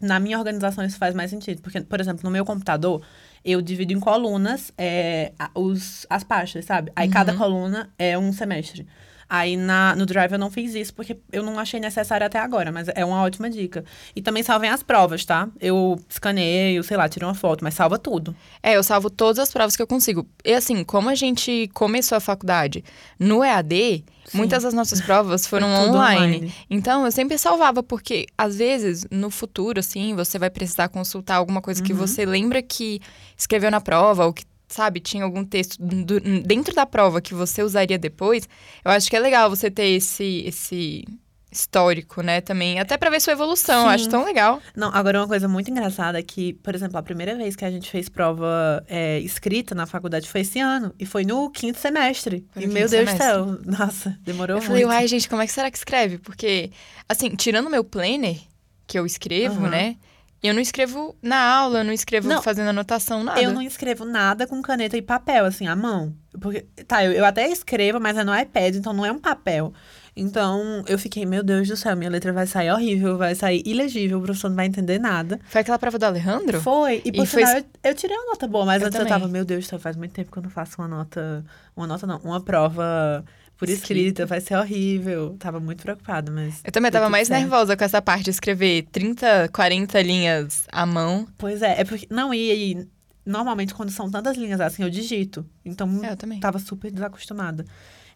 na 0.00 0.18
minha 0.18 0.38
organização 0.38 0.84
isso 0.84 0.98
faz 0.98 1.14
mais 1.14 1.30
sentido. 1.30 1.62
Porque, 1.62 1.80
por 1.80 2.00
exemplo, 2.00 2.22
no 2.24 2.30
meu 2.32 2.44
computador, 2.44 3.00
eu 3.44 3.62
divido 3.62 3.92
em 3.92 4.00
colunas 4.00 4.72
é, 4.76 5.32
os, 5.54 6.04
as 6.10 6.24
pastas, 6.24 6.64
sabe? 6.64 6.90
Aí 6.96 7.08
cada 7.08 7.32
coluna 7.34 7.90
é 7.96 8.18
um 8.18 8.32
semestre. 8.32 8.84
Aí 9.34 9.56
na, 9.56 9.96
no 9.96 10.04
Drive 10.04 10.30
eu 10.32 10.38
não 10.38 10.50
fiz 10.50 10.74
isso 10.74 10.92
porque 10.92 11.16
eu 11.32 11.42
não 11.42 11.58
achei 11.58 11.80
necessário 11.80 12.26
até 12.26 12.38
agora, 12.38 12.70
mas 12.70 12.86
é 12.94 13.02
uma 13.02 13.22
ótima 13.22 13.48
dica. 13.48 13.82
E 14.14 14.20
também 14.20 14.42
salvem 14.42 14.68
as 14.68 14.82
provas, 14.82 15.24
tá? 15.24 15.48
Eu 15.58 15.98
escaneio, 16.06 16.84
sei 16.84 16.98
lá, 16.98 17.08
tiro 17.08 17.26
uma 17.26 17.32
foto, 17.34 17.64
mas 17.64 17.72
salva 17.72 17.98
tudo. 17.98 18.36
É, 18.62 18.76
eu 18.76 18.82
salvo 18.82 19.08
todas 19.08 19.38
as 19.38 19.50
provas 19.50 19.74
que 19.74 19.80
eu 19.80 19.86
consigo. 19.86 20.26
E 20.44 20.52
assim, 20.52 20.84
como 20.84 21.08
a 21.08 21.14
gente 21.14 21.70
começou 21.72 22.16
a 22.16 22.20
faculdade 22.20 22.84
no 23.18 23.42
EAD, 23.42 24.04
Sim. 24.26 24.36
muitas 24.36 24.64
das 24.64 24.74
nossas 24.74 25.00
provas 25.00 25.46
foram 25.46 25.66
online. 25.68 26.36
online. 26.36 26.54
Então, 26.68 27.06
eu 27.06 27.10
sempre 27.10 27.38
salvava, 27.38 27.82
porque 27.82 28.26
às 28.36 28.56
vezes, 28.58 29.06
no 29.10 29.30
futuro, 29.30 29.80
assim, 29.80 30.14
você 30.14 30.38
vai 30.38 30.50
precisar 30.50 30.90
consultar 30.90 31.36
alguma 31.36 31.62
coisa 31.62 31.82
que 31.82 31.94
Uhum. 31.94 31.98
você 31.98 32.26
lembra 32.26 32.60
que 32.60 33.00
escreveu 33.34 33.70
na 33.70 33.80
prova, 33.80 34.26
ou 34.26 34.32
que, 34.34 34.44
sabe, 34.72 35.00
tinha 35.00 35.24
algum 35.24 35.44
texto 35.44 35.76
do- 35.80 36.20
dentro 36.42 36.74
da 36.74 36.86
prova 36.86 37.20
que 37.20 37.34
você 37.34 37.62
usaria 37.62 37.98
depois. 37.98 38.48
Eu 38.84 38.90
acho 38.90 39.08
que 39.10 39.16
é 39.16 39.20
legal 39.20 39.48
você 39.50 39.70
ter 39.70 39.86
esse, 39.88 40.42
esse 40.46 41.04
histórico, 41.50 42.22
né, 42.22 42.40
também. 42.40 42.80
Até 42.80 42.96
pra 42.96 43.10
ver 43.10 43.20
sua 43.20 43.34
evolução. 43.34 43.82
Eu 43.82 43.88
Sim. 43.88 43.94
acho 43.94 44.08
tão 44.08 44.24
legal. 44.24 44.60
Não, 44.74 44.88
agora 44.94 45.20
uma 45.20 45.28
coisa 45.28 45.46
muito 45.46 45.70
engraçada 45.70 46.18
é 46.18 46.22
que, 46.22 46.54
por 46.54 46.74
exemplo, 46.74 46.96
a 46.96 47.02
primeira 47.02 47.36
vez 47.36 47.54
que 47.54 47.64
a 47.64 47.70
gente 47.70 47.90
fez 47.90 48.08
prova 48.08 48.82
é, 48.88 49.18
escrita 49.20 49.74
na 49.74 49.84
faculdade 49.84 50.28
foi 50.28 50.40
esse 50.40 50.58
ano. 50.58 50.94
E 50.98 51.04
foi 51.04 51.24
no 51.24 51.50
quinto 51.50 51.78
semestre. 51.78 52.46
E 52.56 52.66
no 52.66 52.72
meu 52.72 52.88
quinto 52.88 53.04
Deus 53.04 53.12
do 53.12 53.16
céu, 53.18 53.58
nossa, 53.66 54.18
demorou 54.22 54.56
Eu 54.56 54.62
falei, 54.62 54.84
muito. 54.84 54.94
uai, 54.96 55.06
gente, 55.06 55.28
como 55.28 55.42
é 55.42 55.46
que 55.46 55.52
será 55.52 55.70
que 55.70 55.76
escreve? 55.76 56.16
Porque, 56.18 56.70
assim, 57.06 57.28
tirando 57.36 57.68
meu 57.68 57.84
planner, 57.84 58.38
que 58.86 58.98
eu 58.98 59.04
escrevo, 59.04 59.60
Aham. 59.60 59.68
né? 59.70 59.96
Eu 60.42 60.52
não 60.54 60.60
escrevo 60.60 61.14
na 61.22 61.38
aula, 61.40 61.78
eu 61.80 61.84
não 61.84 61.92
escrevo 61.92 62.28
Não. 62.28 62.42
fazendo 62.42 62.68
anotação, 62.70 63.22
nada. 63.22 63.40
Eu 63.40 63.52
não 63.52 63.62
escrevo 63.62 64.04
nada 64.04 64.44
com 64.46 64.60
caneta 64.60 64.96
e 64.96 65.02
papel, 65.02 65.44
assim, 65.44 65.68
à 65.68 65.76
mão. 65.76 66.12
Porque, 66.40 66.62
tá, 66.86 67.04
eu, 67.04 67.12
eu 67.12 67.24
até 67.24 67.48
escrevo, 67.48 68.00
mas 68.00 68.16
é 68.16 68.24
no 68.24 68.36
iPad, 68.36 68.74
então 68.74 68.92
não 68.92 69.06
é 69.06 69.12
um 69.12 69.20
papel. 69.20 69.72
Então, 70.16 70.82
eu 70.88 70.98
fiquei, 70.98 71.24
meu 71.24 71.42
Deus 71.42 71.68
do 71.68 71.76
céu, 71.76 71.96
minha 71.96 72.10
letra 72.10 72.32
vai 72.32 72.46
sair 72.46 72.70
horrível, 72.70 73.16
vai 73.16 73.34
sair 73.34 73.62
ilegível, 73.64 74.18
o 74.18 74.22
professor 74.22 74.48
não 74.48 74.56
vai 74.56 74.66
entender 74.66 74.98
nada. 74.98 75.38
Foi 75.46 75.60
aquela 75.60 75.78
prova 75.78 75.98
do 75.98 76.04
Alejandro? 76.04 76.60
Foi. 76.60 77.00
E 77.04 77.12
por 77.12 77.22
E 77.22 77.26
foi- 77.26 77.46
sinal, 77.46 77.58
eu, 77.60 77.90
eu 77.90 77.94
tirei 77.94 78.16
uma 78.16 78.26
nota 78.32 78.46
boa, 78.48 78.66
mas 78.66 78.82
Eu 78.82 78.88
antes 78.88 78.98
também. 78.98 79.12
eu 79.12 79.18
tava, 79.20 79.30
meu 79.30 79.44
Deus 79.44 79.64
do 79.64 79.68
céu, 79.68 79.78
faz 79.78 79.96
muito 79.96 80.12
tempo 80.12 80.30
que 80.30 80.38
eu 80.38 80.42
não 80.42 80.50
faço 80.50 80.74
uma 80.82 80.88
nota. 80.88 81.44
Uma 81.76 81.86
nota 81.86 82.06
não, 82.06 82.18
uma 82.18 82.40
prova 82.42 83.24
por 83.56 83.68
escrita, 83.68 84.00
Escrita. 84.22 84.26
vai 84.26 84.40
ser 84.40 84.56
horrível. 84.56 85.36
Tava 85.38 85.60
muito 85.60 85.82
preocupada, 85.82 86.30
mas. 86.32 86.60
Eu 86.64 86.72
também 86.72 86.90
tava 86.90 87.08
mais 87.08 87.28
certo. 87.28 87.40
nervosa 87.40 87.76
com 87.76 87.84
essa 87.84 88.02
parte 88.02 88.24
de 88.24 88.30
escrever 88.30 88.86
30, 88.90 89.48
40 89.52 90.02
linhas 90.02 90.64
à 90.72 90.84
mão. 90.84 91.26
Pois 91.38 91.62
é, 91.62 91.80
é 91.80 91.84
porque. 91.84 92.06
Não, 92.10 92.34
e, 92.34 92.72
e 92.72 92.88
normalmente 93.24 93.72
quando 93.74 93.90
são 93.90 94.10
tantas 94.10 94.36
linhas 94.36 94.60
assim, 94.60 94.82
eu 94.82 94.90
digito. 94.90 95.46
Então, 95.64 95.88
É, 96.04 96.12
eu 96.12 96.16
também. 96.16 96.40
tava 96.40 96.58
super 96.58 96.90
desacostumada. 96.90 97.64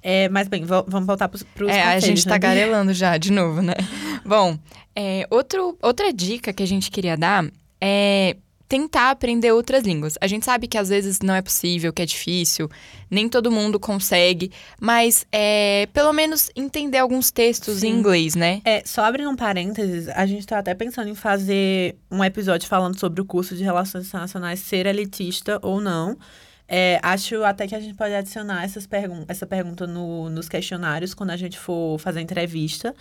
É, 0.02 0.28
mas 0.28 0.46
bem, 0.46 0.64
vamos 0.64 1.06
voltar 1.06 1.28
pros, 1.28 1.42
pros 1.42 1.68
É, 1.70 1.82
a 1.82 1.98
gente 2.00 2.24
tá 2.24 2.32
né? 2.32 2.38
garelando 2.38 2.92
já, 2.92 3.16
de 3.16 3.32
novo, 3.32 3.60
né? 3.62 3.74
Bom, 4.24 4.56
é, 4.94 5.26
outro, 5.30 5.76
outra 5.82 6.12
dica 6.12 6.52
que 6.52 6.62
a 6.62 6.66
gente 6.66 6.90
queria 6.90 7.16
dar 7.16 7.44
é 7.80 8.36
tentar 8.68 9.10
aprender 9.10 9.52
outras 9.52 9.84
línguas. 9.84 10.14
A 10.20 10.26
gente 10.26 10.44
sabe 10.44 10.66
que 10.66 10.76
às 10.76 10.88
vezes 10.88 11.20
não 11.20 11.34
é 11.34 11.42
possível, 11.42 11.92
que 11.92 12.02
é 12.02 12.06
difícil, 12.06 12.68
nem 13.10 13.28
todo 13.28 13.50
mundo 13.50 13.78
consegue, 13.78 14.50
mas 14.80 15.26
é, 15.30 15.88
pelo 15.92 16.12
menos 16.12 16.50
entender 16.56 16.98
alguns 16.98 17.30
textos 17.30 17.78
em 17.84 17.92
Sim. 17.92 17.98
inglês, 17.98 18.34
né? 18.34 18.60
É, 18.64 18.82
só 18.84 19.04
abrindo 19.04 19.30
um 19.30 19.36
parênteses, 19.36 20.08
a 20.08 20.26
gente 20.26 20.46
tá 20.46 20.58
até 20.58 20.74
pensando 20.74 21.08
em 21.08 21.14
fazer 21.14 21.96
um 22.10 22.24
episódio 22.24 22.68
falando 22.68 22.98
sobre 22.98 23.20
o 23.20 23.24
curso 23.24 23.54
de 23.54 23.62
Relações 23.62 24.06
Internacionais 24.08 24.60
ser 24.60 24.86
elitista 24.86 25.58
ou 25.62 25.80
não. 25.80 26.16
É, 26.68 26.98
acho 27.00 27.44
até 27.44 27.64
que 27.68 27.76
a 27.76 27.80
gente 27.80 27.94
pode 27.94 28.12
adicionar 28.12 28.64
essas 28.64 28.88
pergun 28.88 29.24
essa 29.28 29.46
pergunta 29.46 29.86
no- 29.86 30.28
nos 30.28 30.48
questionários 30.48 31.14
quando 31.14 31.30
a 31.30 31.36
gente 31.36 31.56
for 31.56 31.96
fazer 32.00 32.20
entrevista. 32.20 32.92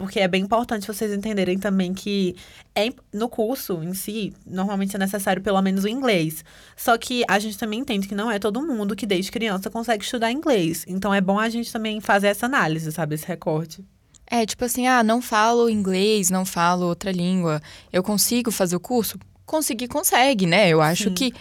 Porque 0.00 0.18
é 0.18 0.26
bem 0.26 0.42
importante 0.44 0.86
vocês 0.86 1.12
entenderem 1.12 1.58
também 1.58 1.92
que 1.92 2.34
é, 2.74 2.88
no 3.12 3.28
curso 3.28 3.82
em 3.82 3.92
si, 3.92 4.32
normalmente 4.46 4.96
é 4.96 4.98
necessário 4.98 5.42
pelo 5.42 5.60
menos 5.60 5.84
o 5.84 5.88
inglês. 5.88 6.42
Só 6.74 6.96
que 6.96 7.22
a 7.28 7.38
gente 7.38 7.58
também 7.58 7.80
entende 7.80 8.08
que 8.08 8.14
não 8.14 8.30
é 8.30 8.38
todo 8.38 8.62
mundo 8.62 8.96
que 8.96 9.04
desde 9.04 9.30
criança 9.30 9.68
consegue 9.68 10.02
estudar 10.02 10.32
inglês. 10.32 10.86
Então 10.88 11.12
é 11.12 11.20
bom 11.20 11.38
a 11.38 11.50
gente 11.50 11.70
também 11.70 12.00
fazer 12.00 12.28
essa 12.28 12.46
análise, 12.46 12.90
sabe? 12.90 13.14
Esse 13.14 13.26
recorte. 13.26 13.84
É 14.26 14.46
tipo 14.46 14.64
assim, 14.64 14.86
ah, 14.86 15.02
não 15.02 15.20
falo 15.20 15.68
inglês, 15.68 16.30
não 16.30 16.46
falo 16.46 16.86
outra 16.86 17.12
língua. 17.12 17.60
Eu 17.92 18.02
consigo 18.02 18.50
fazer 18.50 18.76
o 18.76 18.80
curso? 18.80 19.18
Conseguir, 19.44 19.88
consegue, 19.88 20.46
né? 20.46 20.70
Eu 20.70 20.80
acho 20.80 21.10
Sim. 21.10 21.14
que 21.14 21.34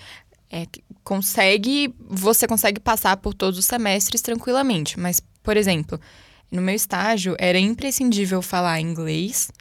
é, 0.49 0.65
que 0.65 0.83
consegue, 1.01 1.95
você 2.09 2.45
consegue 2.45 2.81
passar 2.81 3.15
por 3.15 3.33
todos 3.33 3.57
os 3.57 3.65
semestres 3.65 4.21
tranquilamente. 4.21 4.99
Mas, 4.99 5.21
por 5.41 5.55
exemplo, 5.55 5.97
no 6.51 6.61
meu 6.61 6.75
estágio 6.75 7.35
era 7.39 7.59
imprescindível 7.59 8.41
falar 8.41 8.79
inglês 8.79 9.51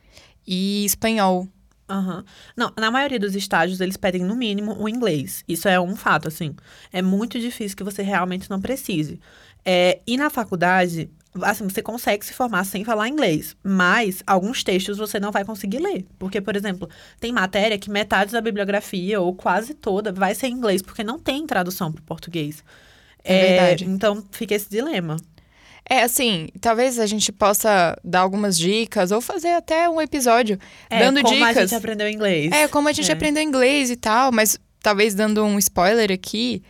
e 0.47 0.85
espanhol. 0.85 1.47
Aham. 1.89 2.23
Não, 2.57 2.73
na 2.79 2.91
maioria 2.91 3.19
dos 3.19 3.35
estágios, 3.35 3.81
eles 3.81 3.97
pedem 3.97 4.23
no 4.23 4.37
mínimo 4.37 4.77
o 4.79 4.89
inglês. 4.89 5.43
Isso 5.49 5.69
é 5.69 5.81
um 5.81 5.97
fato, 5.97 6.29
assim. 6.29 6.55
É 6.93 7.01
muito 7.01 7.41
difícil 7.41 7.77
que 7.77 7.85
você 7.85 8.03
realmente 8.03 8.51
não 8.51 8.61
precise. 8.61 9.19
É, 9.65 10.01
e 10.07 10.17
na 10.19 10.29
faculdade, 10.29 11.11
assim, 11.43 11.65
você 11.65 11.81
consegue 11.83 12.27
se 12.27 12.35
formar 12.35 12.65
sem 12.65 12.85
falar 12.85 13.09
inglês. 13.09 13.57
Mas 13.63 14.23
alguns 14.27 14.63
textos 14.63 14.99
você 14.99 15.19
não 15.19 15.33
vai 15.33 15.45
conseguir 15.47 15.79
ler. 15.79 16.05
Porque, 16.19 16.41
por 16.43 16.57
exemplo, 16.57 16.89
tem 17.19 17.33
matéria 17.33 17.79
que 17.79 17.91
metade 17.91 18.33
da 18.33 18.41
bibliografia, 18.41 19.19
ou 19.19 19.35
quase 19.35 19.73
toda, 19.73 20.13
vai 20.13 20.35
ser 20.35 20.49
em 20.49 20.53
inglês, 20.53 20.83
porque 20.83 21.03
não 21.03 21.19
tem 21.19 21.47
tradução 21.47 21.91
para 21.91 22.01
o 22.01 22.05
português. 22.05 22.63
É 23.25 23.47
verdade. 23.47 23.85
Então, 23.87 24.23
fica 24.31 24.55
esse 24.55 24.69
dilema. 24.69 25.17
É, 25.91 26.03
assim, 26.03 26.49
talvez 26.61 26.99
a 26.99 27.07
gente 27.07 27.33
possa 27.33 27.97
dar 28.05 28.21
algumas 28.21 28.59
dicas 28.59 29.11
ou 29.11 29.21
fazer 29.21 29.49
até 29.55 29.89
um 29.89 30.01
episódio 30.01 30.59
É, 30.91 30.99
dando 30.99 31.23
como 31.23 31.35
dicas. 31.35 31.57
a 31.57 31.61
gente 31.63 31.75
aprendeu 31.75 32.09
inglês. 32.09 32.53
É, 32.53 32.69
como 32.69 32.89
a 32.89 32.93
gente 32.93 33.11
É. 33.11 33.15
aprendeu 33.15 33.43
inglês 33.43 33.91
e 33.91 33.97
tal, 33.97 34.31
mas 34.31 34.59
talvez 34.83 35.15
dando 35.15 35.43
um 35.45 35.59
spoiler 35.59 36.13
aqui, 36.13 36.63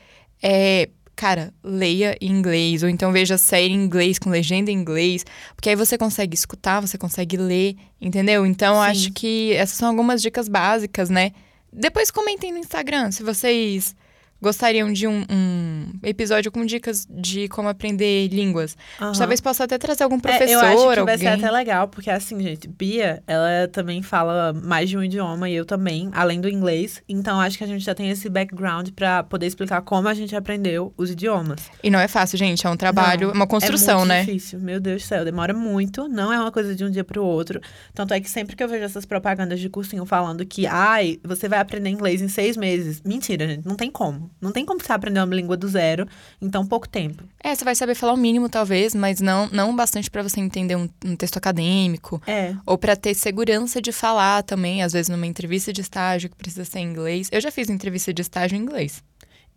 é. 0.42 0.88
Cara, 1.16 1.52
leia 1.64 2.16
em 2.20 2.30
inglês, 2.30 2.84
ou 2.84 2.88
então 2.88 3.10
veja 3.10 3.36
série 3.36 3.72
em 3.74 3.84
inglês, 3.84 4.20
com 4.20 4.30
legenda 4.30 4.70
em 4.70 4.74
inglês, 4.74 5.24
porque 5.56 5.68
aí 5.68 5.74
você 5.74 5.98
consegue 5.98 6.32
escutar, 6.36 6.78
você 6.78 6.96
consegue 6.96 7.36
ler, 7.36 7.74
entendeu? 8.00 8.46
Então, 8.46 8.76
Sim. 8.76 8.80
acho 8.88 9.12
que 9.12 9.52
essas 9.54 9.76
são 9.76 9.88
algumas 9.88 10.22
dicas 10.22 10.48
básicas, 10.48 11.10
né? 11.10 11.32
Depois 11.72 12.12
comentem 12.12 12.52
no 12.52 12.58
Instagram 12.58 13.10
se 13.10 13.24
vocês 13.24 13.96
gostariam 14.40 14.92
de 14.92 15.06
um, 15.06 15.24
um 15.30 15.86
episódio 16.02 16.50
com 16.52 16.64
dicas 16.64 17.06
de 17.10 17.48
como 17.48 17.68
aprender 17.68 18.28
línguas. 18.28 18.76
Aham. 19.00 19.12
Talvez 19.12 19.40
possa 19.40 19.64
até 19.64 19.78
trazer 19.78 20.04
algum 20.04 20.16
É, 20.16 20.20
professor, 20.20 20.50
eu 20.52 20.60
acho 20.60 20.76
que 20.76 20.84
vai 20.84 20.98
alguém. 21.00 21.18
ser 21.18 21.26
até 21.28 21.50
legal, 21.50 21.88
porque 21.88 22.10
assim, 22.10 22.40
gente, 22.40 22.68
Bia, 22.68 23.22
ela 23.26 23.68
também 23.68 24.02
fala 24.02 24.52
mais 24.52 24.88
de 24.88 24.96
um 24.96 25.02
idioma 25.02 25.48
e 25.50 25.54
eu 25.54 25.64
também, 25.64 26.08
além 26.12 26.40
do 26.40 26.48
inglês. 26.48 27.02
Então 27.08 27.40
acho 27.40 27.58
que 27.58 27.64
a 27.64 27.66
gente 27.66 27.84
já 27.84 27.94
tem 27.94 28.10
esse 28.10 28.28
background 28.28 28.90
pra 28.94 29.22
poder 29.22 29.46
explicar 29.46 29.82
como 29.82 30.08
a 30.08 30.14
gente 30.14 30.34
aprendeu 30.36 30.92
os 30.96 31.10
idiomas. 31.10 31.60
E 31.82 31.90
não 31.90 31.98
é 31.98 32.08
fácil, 32.08 32.38
gente, 32.38 32.66
é 32.66 32.70
um 32.70 32.76
trabalho, 32.76 33.28
Não, 33.28 33.34
uma 33.34 33.46
construção, 33.46 33.96
é 33.96 33.98
muito 33.98 34.08
né? 34.08 34.24
difícil, 34.24 34.60
meu 34.60 34.80
Deus 34.80 35.02
do 35.02 35.06
céu, 35.06 35.24
demora 35.24 35.52
muito, 35.54 36.08
não 36.08 36.32
é 36.32 36.38
uma 36.38 36.52
coisa 36.52 36.74
de 36.74 36.84
um 36.84 36.90
dia 36.90 37.04
pro 37.04 37.24
outro. 37.24 37.60
Tanto 37.94 38.14
é 38.14 38.20
que 38.20 38.30
sempre 38.30 38.54
que 38.54 38.62
eu 38.62 38.68
vejo 38.68 38.84
essas 38.84 39.04
propagandas 39.04 39.58
de 39.60 39.68
cursinho 39.68 40.04
falando 40.06 40.44
que, 40.46 40.66
ai, 40.66 41.18
você 41.24 41.48
vai 41.48 41.58
aprender 41.58 41.90
inglês 41.90 42.20
em 42.22 42.28
seis 42.28 42.56
meses. 42.56 43.02
Mentira, 43.04 43.46
gente, 43.46 43.66
não 43.66 43.74
tem 43.74 43.90
como. 43.90 44.27
Não 44.40 44.52
tem 44.52 44.64
como 44.64 44.80
você 44.82 44.92
aprender 44.92 45.20
uma 45.20 45.34
língua 45.34 45.56
do 45.56 45.68
zero 45.68 46.06
em 46.40 46.48
tão 46.50 46.66
pouco 46.66 46.88
tempo. 46.88 47.24
É, 47.42 47.54
você 47.54 47.64
vai 47.64 47.74
saber 47.74 47.94
falar 47.94 48.12
o 48.12 48.16
mínimo, 48.16 48.48
talvez, 48.48 48.94
mas 48.94 49.20
não, 49.20 49.48
não 49.50 49.74
bastante 49.74 50.10
pra 50.10 50.22
você 50.22 50.40
entender 50.40 50.76
um, 50.76 50.88
um 51.04 51.16
texto 51.16 51.36
acadêmico. 51.36 52.22
É. 52.26 52.54
Ou 52.66 52.76
pra 52.78 52.94
ter 52.96 53.14
segurança 53.14 53.80
de 53.82 53.92
falar 53.92 54.42
também, 54.42 54.82
às 54.82 54.92
vezes 54.92 55.08
numa 55.08 55.26
entrevista 55.26 55.72
de 55.72 55.80
estágio 55.80 56.28
que 56.30 56.36
precisa 56.36 56.64
ser 56.64 56.80
em 56.80 56.86
inglês. 56.90 57.28
Eu 57.32 57.40
já 57.40 57.50
fiz 57.50 57.68
entrevista 57.70 58.12
de 58.12 58.22
estágio 58.22 58.56
em 58.56 58.60
inglês. 58.62 59.02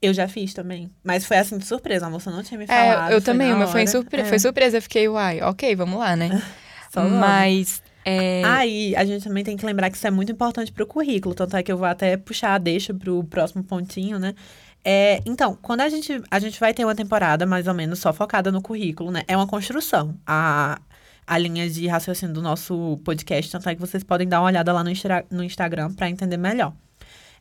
Eu 0.02 0.14
já 0.16 0.28
fiz 0.28 0.54
também. 0.54 0.90
Mas 1.04 1.26
foi 1.26 1.38
assim 1.38 1.58
de 1.60 1.66
surpresa, 1.66 2.08
a 2.08 2.10
moça 2.10 2.32
não 2.32 2.42
tinha 2.42 2.58
me 2.58 2.64
É, 2.64 2.68
falado. 2.68 3.12
eu 3.12 3.22
foi 3.22 3.34
também, 3.34 3.56
meu 3.56 3.68
foi, 3.68 3.86
surpre 3.86 4.22
É. 4.22 4.26
foi 4.26 4.40
surpresa. 4.40 4.78
Eu 4.78 4.82
fiquei, 4.82 5.08
uai, 5.08 5.42
ok, 5.42 5.76
vamos 5.76 6.00
lá, 6.00 6.16
né? 6.16 6.42
Mas. 7.20 7.82
É, 8.04 8.44
Aí, 8.44 8.96
a 8.96 9.06
gente 9.06 9.24
também 9.24 9.44
tem 9.44 9.56
que 9.56 9.66
lembrar 9.66 9.90
que 9.90 9.98
isso 9.98 10.08
é 10.08 10.12
muito 10.12 10.32
importante 10.32 10.72
pro 10.72 10.88
currículo. 10.88 11.36
Tanto 11.36 11.56
é 11.56 11.64
que 11.64 11.72
eu 11.72 11.78
vou 11.78 11.86
até 11.86 12.18
puxar 12.18 12.56
a 12.56 12.58
deixa 12.58 12.94
pro 12.94 13.24
próximo 13.26 13.64
pontinho, 13.64 14.18
né? 14.18 14.34
É, 14.84 15.22
então, 15.26 15.58
quando 15.62 15.82
a 15.82 15.90
gente, 15.90 16.22
a 16.30 16.40
gente 16.40 16.60
vai 16.60 16.74
ter 16.74 16.84
uma 16.84 16.96
temporada 16.96 17.46
mais 17.46 17.68
ou 17.68 17.74
menos 17.74 18.00
só 18.00 18.12
focada 18.12 18.52
no 18.52 18.62
currículo, 18.62 19.12
né? 19.12 19.24
É 19.28 19.38
uma 19.38 19.46
construção. 19.48 20.16
A, 20.26 20.82
a 21.26 21.38
linha 21.38 21.70
de 21.70 21.88
raciocínio 21.88 22.34
do 22.34 22.42
nosso 22.42 23.00
podcast. 23.04 23.52
Tanto 23.52 23.70
é 23.70 23.76
que 23.76 23.82
vocês 23.82 24.04
podem 24.04 24.28
dar 24.28 24.42
uma 24.42 24.48
olhada 24.48 24.74
lá 24.74 24.84
no, 24.84 24.92
no 25.30 25.44
Instagram 25.44 25.94
para 25.94 26.10
entender 26.10 26.38
melhor. 26.38 26.74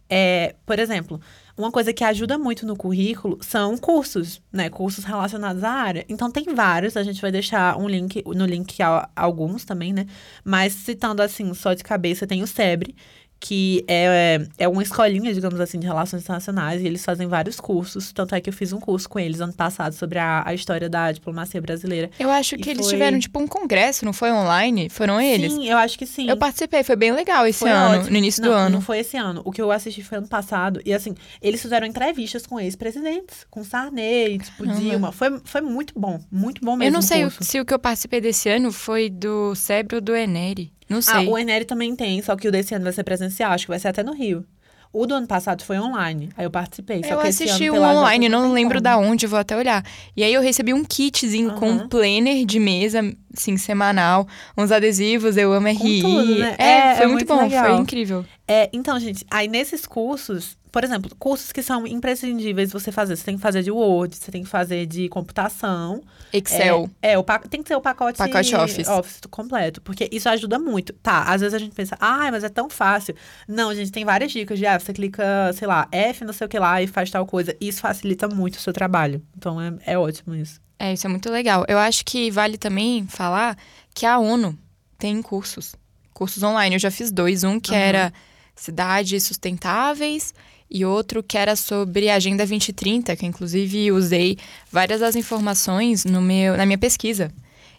É, 0.09 0.57
por 0.67 0.79
exemplo, 0.79 1.21
uma 1.61 1.71
coisa 1.71 1.93
que 1.93 2.03
ajuda 2.03 2.39
muito 2.39 2.67
no 2.67 2.75
currículo 2.75 3.39
são 3.41 3.77
cursos, 3.77 4.41
né? 4.53 4.69
Cursos 4.71 5.05
relacionados 5.05 5.63
à 5.63 5.71
área. 5.71 6.05
Então 6.09 6.31
tem 6.31 6.55
vários, 6.55 6.97
a 6.97 7.03
gente 7.03 7.21
vai 7.21 7.31
deixar 7.31 7.79
um 7.79 7.89
link, 7.89 8.23
no 8.27 8.47
link 8.47 8.79
alguns 9.15 9.65
também, 9.65 9.93
né? 9.93 10.07
Mas 10.45 10.73
citando 10.73 11.23
assim, 11.23 11.53
só 11.55 11.75
de 11.75 11.85
cabeça, 11.85 12.27
tem 12.27 12.43
o 12.43 12.47
SEBRE, 12.47 12.97
que 13.43 13.83
é, 13.89 14.47
é 14.59 14.69
uma 14.69 14.83
escolinha, 14.83 15.33
digamos 15.33 15.59
assim, 15.59 15.79
de 15.81 15.87
relações 15.87 16.23
internacionais, 16.23 16.83
e 16.83 16.87
eles 16.87 17.03
fazem 17.03 17.27
vários 17.27 17.59
cursos. 17.59 18.13
Tanto 18.13 18.35
é 18.35 18.41
que 18.41 18.51
eu 18.51 18.53
fiz 18.53 18.71
um 18.73 18.79
curso 18.79 19.09
com 19.09 19.19
eles 19.19 19.41
ano 19.41 19.53
passado 19.55 19.95
sobre 19.95 20.19
a, 20.19 20.43
a 20.47 20.53
história 20.53 20.91
da 20.91 21.11
diplomacia 21.11 21.61
brasileira. 21.61 22.11
eu 22.19 22.31
acho 22.31 22.55
e 22.57 22.59
que 22.59 22.69
eles 22.69 22.83
foi- 22.85 22.93
tiveram, 22.93 23.19
tipo, 23.19 23.41
um 23.41 23.47
congresso, 23.49 24.05
não 24.05 24.13
foi 24.13 24.31
online? 24.31 24.91
Foram 24.91 25.19
eles? 25.19 25.53
Sim, 25.55 25.67
eu 25.69 25.79
acho 25.79 25.99
que 25.99 26.05
sim. 26.05 26.29
Eu 26.29 26.37
participei, 26.37 26.83
foi 26.85 26.97
bem 26.97 27.13
legal 27.13 27.47
esse 27.47 27.61
Foi 27.61 27.71
ano, 27.71 27.95
ótimo. 28.01 28.11
no 28.11 28.17
início 28.19 28.43
não, 28.43 28.49
do 28.51 28.55
ano. 28.55 28.71
Não 28.77 28.81
foi 28.83 28.99
esse 28.99 29.17
ano. 29.17 29.41
O 29.45 29.51
que 29.51 29.63
eu 29.63 29.73
assisti 29.73 30.03
foi 30.03 30.19
ano 30.19 30.29
passado. 30.29 30.81
E 30.85 30.93
assim, 30.93 31.15
eles 31.41 31.63
fizeram 31.63 31.87
entrevistas 31.87 32.47
com 32.47 32.61
ex-presidentes, 32.61 33.47
com 33.51 33.65
Sarney, 33.65 34.39
tipo, 34.39 34.65
Caramba. 34.65 34.81
Dilma. 34.81 35.13
Foi, 35.13 35.41
foi 35.45 35.61
muito 35.63 35.99
bom. 35.99 36.21
Muito 36.31 36.61
bom 36.63 36.77
mesmo. 36.77 36.91
Eu 36.91 36.93
não 36.93 37.03
sei 37.03 37.25
o- 37.25 37.31
se 37.31 37.59
o 37.59 37.65
que 37.65 37.73
eu 37.73 37.79
participei 37.79 38.21
desse 38.21 38.51
ano 38.51 38.71
foi 38.71 39.09
do 39.09 39.55
Sebre 39.55 39.97
ou 39.97 40.03
do 40.03 40.15
Eneri. 40.15 40.71
Não 40.91 40.99
Ah, 40.99 41.03
sei. 41.03 41.29
o 41.29 41.39
Eneri 41.39 41.65
também 41.65 41.95
tem, 41.95 42.21
só 42.21 42.35
que 42.37 42.49
o 42.49 42.53
desse 42.53 42.75
ano 42.75 42.83
vai 42.85 42.93
ser 42.93 43.05
presencial. 43.05 43.53
Acho 43.53 43.65
que 43.67 43.71
vai 43.71 43.79
ser 43.79 43.89
até 43.89 44.03
no 44.03 44.13
Rio. 44.13 44.45
O 44.93 45.07
do 45.07 45.15
ano 45.15 45.27
passado 45.29 45.63
foi 45.63 45.79
online. 45.79 46.31
Aí 46.37 46.45
eu 46.45 46.51
participei. 46.51 47.01
Eu 47.09 47.21
assisti 47.21 47.71
um 47.71 47.81
online, 47.81 48.29
não 48.29 48.53
lembro 48.53 48.81
da 48.81 48.99
onde, 48.99 49.25
vou 49.25 49.39
até 49.39 49.57
olhar. 49.57 49.85
E 50.17 50.25
aí 50.25 50.35
eu 50.35 50.43
recebi 50.43 50.75
um 50.75 50.85
kitzinho 50.85 51.53
com 51.53 51.71
um 51.71 51.89
planner 51.89 52.45
de 52.45 52.59
mesa, 52.59 52.99
assim, 53.33 53.57
semanal, 53.57 54.27
uns 54.59 54.73
adesivos, 54.73 55.37
eu 55.37 55.53
amo 55.53 55.69
RI. 55.69 56.01
tudo, 56.03 56.35
né? 56.41 56.57
É, 56.59 56.65
É, 56.65 56.95
foi 56.97 57.05
é 57.05 57.07
muito 57.07 57.19
muito 57.19 57.29
bom, 57.29 57.41
legal. 57.41 57.67
foi 57.67 57.75
incrível. 57.77 58.27
É, 58.49 58.69
então, 58.73 58.99
gente, 58.99 59.25
aí 59.31 59.47
nesses 59.47 59.87
cursos, 59.87 60.59
por 60.71 60.85
exemplo, 60.85 61.11
cursos 61.19 61.53
que 61.53 61.63
são 61.63 61.87
imprescindíveis 61.87 62.73
você 62.73 62.93
fazer. 62.93 63.17
Você 63.17 63.25
tem 63.25 63.37
que 63.37 63.43
fazer 63.43 63.63
de 63.63 63.71
Word, 63.71 64.15
você 64.17 64.31
tem 64.31 64.43
que 64.43 64.49
fazer 64.49 64.87
de 64.87 65.09
computação. 65.09 66.03
Excel. 66.33 66.89
É, 67.03 67.13
é, 67.13 67.19
o 67.19 67.25
tem 67.49 67.63
que 67.63 67.69
ser 67.69 67.77
o 67.77 67.81
pacote, 67.81 68.19
Pacote 68.19 68.55
Office. 68.55 68.87
completo, 69.31 69.81
porque 69.81 70.09
isso 70.13 70.29
ajuda 70.29 70.59
muito. 70.59 70.93
Tá, 70.93 71.25
às 71.25 71.41
vezes 71.41 71.55
a 71.55 71.59
gente 71.59 71.75
pensa, 71.75 71.97
ai, 72.01 72.31
mas 72.31 72.45
é 72.45 72.49
tão 72.49 72.71
fácil. 72.71 73.15
Não, 73.49 73.75
gente, 73.75 73.91
tem 73.91 74.05
várias 74.05 74.31
dicas 74.31 74.59
de, 74.59 74.67
ah, 74.67 74.79
você 74.79 74.93
clica, 74.93 75.53
sei 75.55 75.67
lá, 75.67 75.89
F, 75.91 76.25
não 76.25 76.33
sei 76.33 76.47
o 76.47 76.51
que 76.51 76.59
lá, 76.59 76.81
e 76.81 76.87
faz 76.87 77.11
tal 77.11 77.27
coisa. 77.27 77.57
Isso 77.61 77.81
facilita 77.81 78.29
muito 78.29 78.55
o 78.55 78.61
seu 78.61 78.73
trabalho. 78.73 79.23
Então 79.37 79.61
é, 79.61 79.73
é 79.87 79.99
ótimo 79.99 80.35
isso. 80.35 80.61
É, 80.79 80.93
isso 80.95 81.07
é 81.07 81.11
muito 81.11 81.31
legal. 81.31 81.65
Eu 81.69 81.79
acho 81.79 82.05
que 82.05 82.31
vale 82.31 82.57
também 82.57 83.07
falar 83.07 83.57
que 83.95 84.07
a 84.07 84.19
ONU 84.19 84.59
tem 84.97 85.21
cursos. 85.21 85.75
Cursos 86.15 86.43
online. 86.43 86.77
Eu 86.77 86.81
já 86.81 86.91
fiz 86.91 87.11
dois. 87.11 87.45
Um 87.45 87.61
que 87.61 87.73
Aham. 87.73 87.81
era 87.81 88.13
cidades 88.55 89.25
sustentáveis 89.25 90.33
e 90.71 90.85
outro 90.85 91.23
que 91.23 91.37
era 91.37 91.57
sobre 91.57 92.09
a 92.09 92.15
Agenda 92.15 92.47
2030, 92.47 93.17
que 93.17 93.27
inclusive 93.27 93.91
usei 93.91 94.39
várias 94.71 95.01
das 95.01 95.17
informações 95.17 96.05
no 96.05 96.21
meu, 96.21 96.57
na 96.57 96.65
minha 96.65 96.79
pesquisa. 96.79 97.33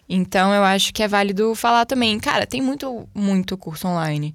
Então 0.08 0.52
eu 0.52 0.62
acho 0.62 0.92
que 0.92 1.02
é 1.02 1.08
válido 1.08 1.54
falar 1.54 1.86
também. 1.86 2.18
Cara, 2.20 2.46
tem 2.46 2.60
muito, 2.60 3.08
muito 3.14 3.56
curso 3.56 3.88
online. 3.88 4.34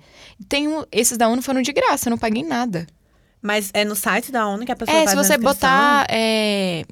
Tem 0.50 0.68
esses 0.92 1.18
da 1.18 1.28
ONU 1.28 1.42
foram 1.42 1.62
de 1.62 1.72
graça, 1.72 2.08
eu 2.08 2.12
não 2.12 2.18
paguei 2.18 2.44
nada. 2.44 2.88
Mas 3.42 3.70
é 3.74 3.86
no 3.86 3.96
site 3.96 4.32
da 4.32 4.48
ONU 4.48 4.66
que 4.66 4.72
a 4.72 4.76
pessoa 4.76 4.98
É, 4.98 5.04
faz 5.06 5.12
se 5.12 5.18
a 5.18 5.24
você 5.24 5.38
botar. 5.38 6.08
É, 6.10 6.84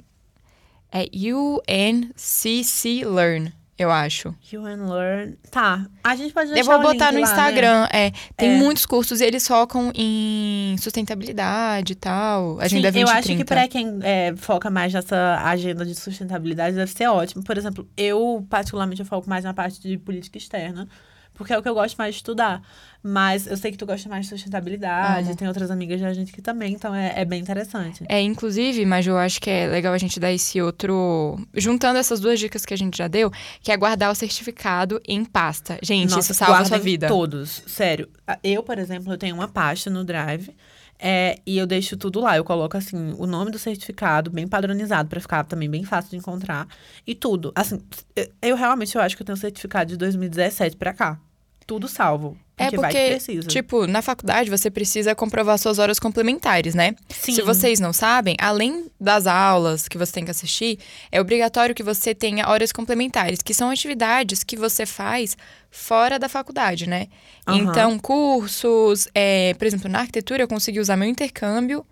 é 0.92 1.10
UNCC 1.16 3.04
Learn, 3.04 3.52
eu 3.78 3.92
acho. 3.92 4.34
You 4.52 4.66
and 4.66 4.88
Learn. 4.90 5.38
Tá, 5.52 5.86
a 6.04 6.16
gente 6.16 6.34
pode 6.34 6.52
deixar 6.52 6.62
Eu 6.62 6.66
vou 6.66 6.82
botar 6.82 7.12
no 7.12 7.20
lá, 7.20 7.26
né? 7.26 7.32
Instagram. 7.32 7.88
É, 7.92 8.12
tem 8.38 8.56
É. 8.56 8.58
muitos 8.58 8.86
cursos 8.86 9.20
e 9.22 9.26
eles 9.26 9.48
focam 9.48 9.92
em 9.96 10.76
sustentabilidade 10.80 11.94
e 11.94 11.96
tal. 11.96 12.60
Agenda 12.60 12.92
Sim, 12.92 13.00
eu 13.00 13.06
2030. 13.06 13.12
acho 13.20 13.38
que 13.38 13.46
pra 13.46 13.68
quem 13.68 14.00
é, 14.02 14.34
foca 14.38 14.70
mais 14.70 14.94
nessa 14.94 15.42
agenda 15.44 15.86
de 15.86 15.94
sustentabilidade 15.96 16.76
deve 16.76 16.92
ser 16.92 17.08
ótimo. 17.08 17.44
Por 17.44 17.58
exemplo, 17.58 17.88
eu, 17.98 18.46
particularmente, 18.50 19.02
eu 19.02 19.06
foco 19.06 19.30
mais 19.30 19.44
na 19.44 19.54
parte 19.54 19.82
de 19.82 19.98
política 19.98 20.38
externa, 20.38 20.88
porque 21.36 21.54
é 21.54 21.58
o 21.58 21.62
que 21.62 21.70
eu 21.70 21.74
gosto 21.76 21.96
mais 21.98 22.16
de 22.16 22.20
estudar. 22.20 22.62
Mas 23.04 23.46
eu 23.46 23.56
sei 23.56 23.72
que 23.72 23.78
tu 23.78 23.86
gosta 23.86 24.10
mais 24.10 24.26
de 24.26 24.30
sustentabilidade, 24.30 25.36
tem 25.36 25.48
outras 25.48 25.70
amigas 25.70 26.02
da 26.02 26.12
gente 26.12 26.34
que 26.34 26.42
também, 26.42 26.74
então 26.74 26.96
é, 26.96 27.14
é 27.18 27.24
bem 27.24 27.40
interessante. 27.40 28.04
É, 28.10 28.20
inclusive, 28.20 28.84
mas 28.84 29.06
eu 29.06 29.16
acho 29.16 29.40
que 29.40 29.48
é 29.48 29.68
legal 29.68 29.94
a 29.94 29.98
gente 30.00 30.20
dar 30.20 30.32
esse 30.32 30.60
outro. 30.60 31.38
Juntando 31.54 32.00
essas 32.00 32.20
duas 32.20 32.40
dicas 32.40 32.66
que 32.66 32.74
a 32.74 32.78
gente 32.78 32.98
já 32.98 33.08
deu, 33.08 33.32
que 33.62 33.72
é 33.72 33.78
guardar 33.78 34.12
o 34.12 34.16
certificado 34.16 35.00
em 35.08 35.24
pasta. 35.24 35.78
Gente, 35.84 36.10
Nossa, 36.16 36.32
isso 36.32 36.34
salva 36.34 36.62
a 36.62 36.66
sua 36.66 36.80
vida. 36.80 37.08
Todos, 37.08 37.62
sério. 37.68 38.10
Eu, 38.44 38.64
por 38.64 38.80
exemplo, 38.80 39.14
eu 39.14 39.18
tenho 39.20 39.36
uma 39.36 39.48
pasta 39.48 39.88
no 39.90 40.04
Drive. 40.04 40.50
é, 40.98 41.38
e 41.46 41.58
eu 41.58 41.68
deixo 41.68 41.96
tudo 41.98 42.22
lá. 42.22 42.38
Eu 42.38 42.44
coloco, 42.44 42.76
assim, 42.76 43.14
o 43.20 43.28
nome 43.28 43.52
do 43.52 43.60
certificado, 43.60 44.32
bem 44.32 44.48
padronizado, 44.48 45.10
pra 45.10 45.20
ficar 45.20 45.44
também 45.44 45.70
bem 45.70 45.84
fácil 45.84 46.10
de 46.12 46.18
encontrar. 46.18 46.68
E 47.06 47.14
tudo. 47.14 47.52
Assim, 47.54 47.80
eu, 48.16 48.28
eu 48.42 48.56
realmente 48.56 48.96
eu 48.96 49.02
acho 49.02 49.16
que 49.16 49.22
eu 49.22 49.26
tenho 49.26 49.38
certificado 49.38 49.90
de 49.92 49.98
2017 49.98 50.76
pra 50.78 50.94
cá. 50.94 51.20
Tudo 51.68 51.88
salvo. 51.88 52.38
É 52.58 52.66
Porque 52.66 52.78
vai 52.78 52.92
que 52.92 52.98
porque, 52.98 53.12
precisa. 53.12 53.48
tipo, 53.48 53.86
na 53.88 54.02
faculdade 54.02 54.50
você 54.50 54.72
precisa 54.72 55.14
comprovar 55.14 55.58
suas 55.58 55.78
horas 55.78 56.00
complementares, 56.00 56.74
né? 56.74 56.96
Sim. 57.10 57.34
Se 57.34 57.42
vocês 57.42 57.82
não 57.82 57.92
sabem, 57.92 58.36
além 58.40 58.90
das 59.02 59.28
aulas 59.28 59.88
que 59.90 59.98
você 59.98 60.14
tem 60.14 60.24
que 60.24 60.32
assistir, 60.32 60.80
é 61.12 61.20
obrigatório 61.20 61.76
que 61.76 61.84
você 61.84 62.16
tenha 62.16 62.48
horas 62.48 62.72
complementares, 62.72 63.42
que 63.42 63.54
são 63.54 63.70
atividades 63.70 64.42
que 64.44 64.56
você 64.56 64.86
faz 64.86 65.36
fora 65.70 66.18
da 66.18 66.30
faculdade, 66.30 66.88
né? 66.88 67.08
Aham. 67.46 67.58
Então, 67.58 68.00
cursos, 68.00 69.10
é, 69.14 69.54
por 69.56 69.66
exemplo, 69.68 69.90
na 69.90 70.00
arquitetura 70.00 70.44
eu 70.44 70.48
consegui 70.48 70.80
usar 70.80 70.96
meu 70.96 71.10
intercâmbio, 71.10 71.86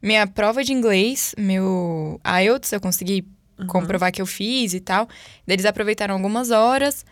minha 0.00 0.24
prova 0.26 0.62
de 0.62 0.72
inglês, 0.72 1.34
meu 1.36 2.20
IELTS, 2.24 2.70
eu 2.72 2.80
consegui 2.80 3.24
Uhum. 3.58 3.66
comprovar 3.68 4.12
que 4.12 4.20
eu 4.20 4.26
fiz 4.26 4.74
e 4.74 4.80
tal. 4.80 5.08
Daí 5.46 5.54
Eles 5.54 5.64
aproveitaram 5.64 6.14
algumas 6.14 6.50
horas. 6.50 7.06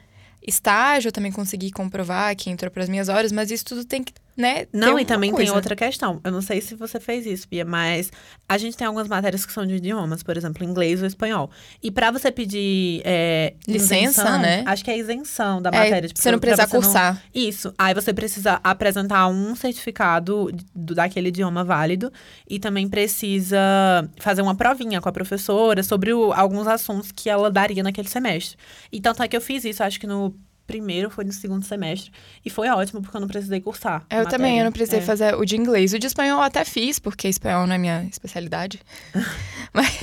Estágio 0.47 1.09
eu 1.09 1.13
também 1.13 1.33
consegui 1.33 1.71
comprovar 1.71 2.35
que 2.37 2.51
entrou 2.51 2.71
para 2.71 2.83
as 2.83 2.89
minhas 2.89 3.09
horas, 3.09 3.33
mas 3.33 3.51
isso 3.51 3.65
tudo 3.65 3.85
tem 3.85 4.03
que, 4.03 4.13
né? 4.37 4.67
Não, 4.73 4.99
e 4.99 5.05
também 5.05 5.31
tem 5.31 5.37
coisa. 5.47 5.55
outra 5.55 5.77
questão. 5.77 6.21
Eu 6.25 6.33
não 6.33 6.43
sei 6.43 6.61
se 6.61 6.75
você 6.75 6.99
fez 6.99 7.25
isso, 7.27 7.47
Bia, 7.49 7.65
mas 7.65 8.11
a 8.49 8.59
gente 8.59 8.77
tem 8.77 8.87
algumas 8.87 9.07
matérias 9.09 9.47
que 9.47 9.53
são 9.53 9.67
de 9.67 9.75
idiomas, 9.75 10.23
por 10.23 10.37
exemplo, 10.37 10.65
inglês 10.65 11.01
ou 11.01 11.07
espanhol. 11.07 11.51
E 11.83 11.91
pra 11.91 12.11
você 12.11 12.31
pedir 12.33 13.01
é, 13.05 13.55
Licença, 13.67 13.95
isenção, 14.23 14.39
né? 14.41 14.63
Acho 14.67 14.85
que 14.85 14.91
é 14.91 14.99
isenção 14.99 15.63
da 15.63 15.71
É, 15.71 15.79
matéria. 15.79 16.09
tipo, 16.09 16.21
você 16.21 16.31
não 16.33 16.39
precisa 16.39 16.67
você 16.67 16.75
não- 16.77 16.83
cursar. 16.83 17.23
Isso. 17.35 17.73
Aí 17.79 17.95
você 17.95 18.13
precisa 18.13 18.61
apresentar 18.65 19.27
um 19.29 19.55
certificado 19.55 20.51
do, 20.75 20.95
daquele 20.95 21.29
idioma 21.29 21.63
válido 21.65 22.13
e 22.49 22.59
também 22.59 22.89
precisa 22.89 24.09
fazer 24.19 24.43
uma 24.43 24.55
provinha 24.55 25.01
com 25.01 25.09
a 25.09 25.13
professora 25.13 25.83
sobre 25.83 26.13
o- 26.13 26.33
alguns 26.33 26.67
assuntos 26.67 27.13
que 27.13 27.29
ela 27.31 27.51
daria 27.51 27.83
naquele 27.83 28.09
semestre. 28.09 28.57
E 28.93 29.01
tanto 29.01 29.23
é 29.23 29.29
que 29.29 29.37
eu 29.37 29.41
fiz 29.41 29.65
isso, 29.65 29.83
acho 29.83 29.99
que 30.01 30.07
no 30.07 30.35
primeiro, 30.67 31.11
foi 31.11 31.25
no 31.25 31.33
segundo 31.33 31.65
semestre. 31.65 32.11
E 32.45 32.51
foi 32.51 32.69
ótimo, 32.69 33.01
porque 33.03 33.17
eu 33.17 33.21
não 33.21 33.29
precisei 33.29 33.61
cursar. 33.61 34.05
a 34.09 34.17
Eu 34.17 34.27
também, 34.27 34.59
eu 34.59 34.65
matéria. 34.65 34.65
não 34.65 34.73
precisei 34.73 35.01
É. 35.01 35.03
fazer 35.03 35.35
o 35.35 35.45
de 35.45 35.57
inglês. 35.57 35.93
O 35.93 35.99
de 35.99 36.07
espanhol 36.07 36.39
eu 36.39 36.43
até 36.45 36.65
fiz, 36.65 36.99
porque 36.99 37.29
espanhol 37.29 37.67
não 37.67 37.75
é 37.75 37.79
minha 37.79 38.05
especialidade. 38.05 38.81
Mas 39.73 39.99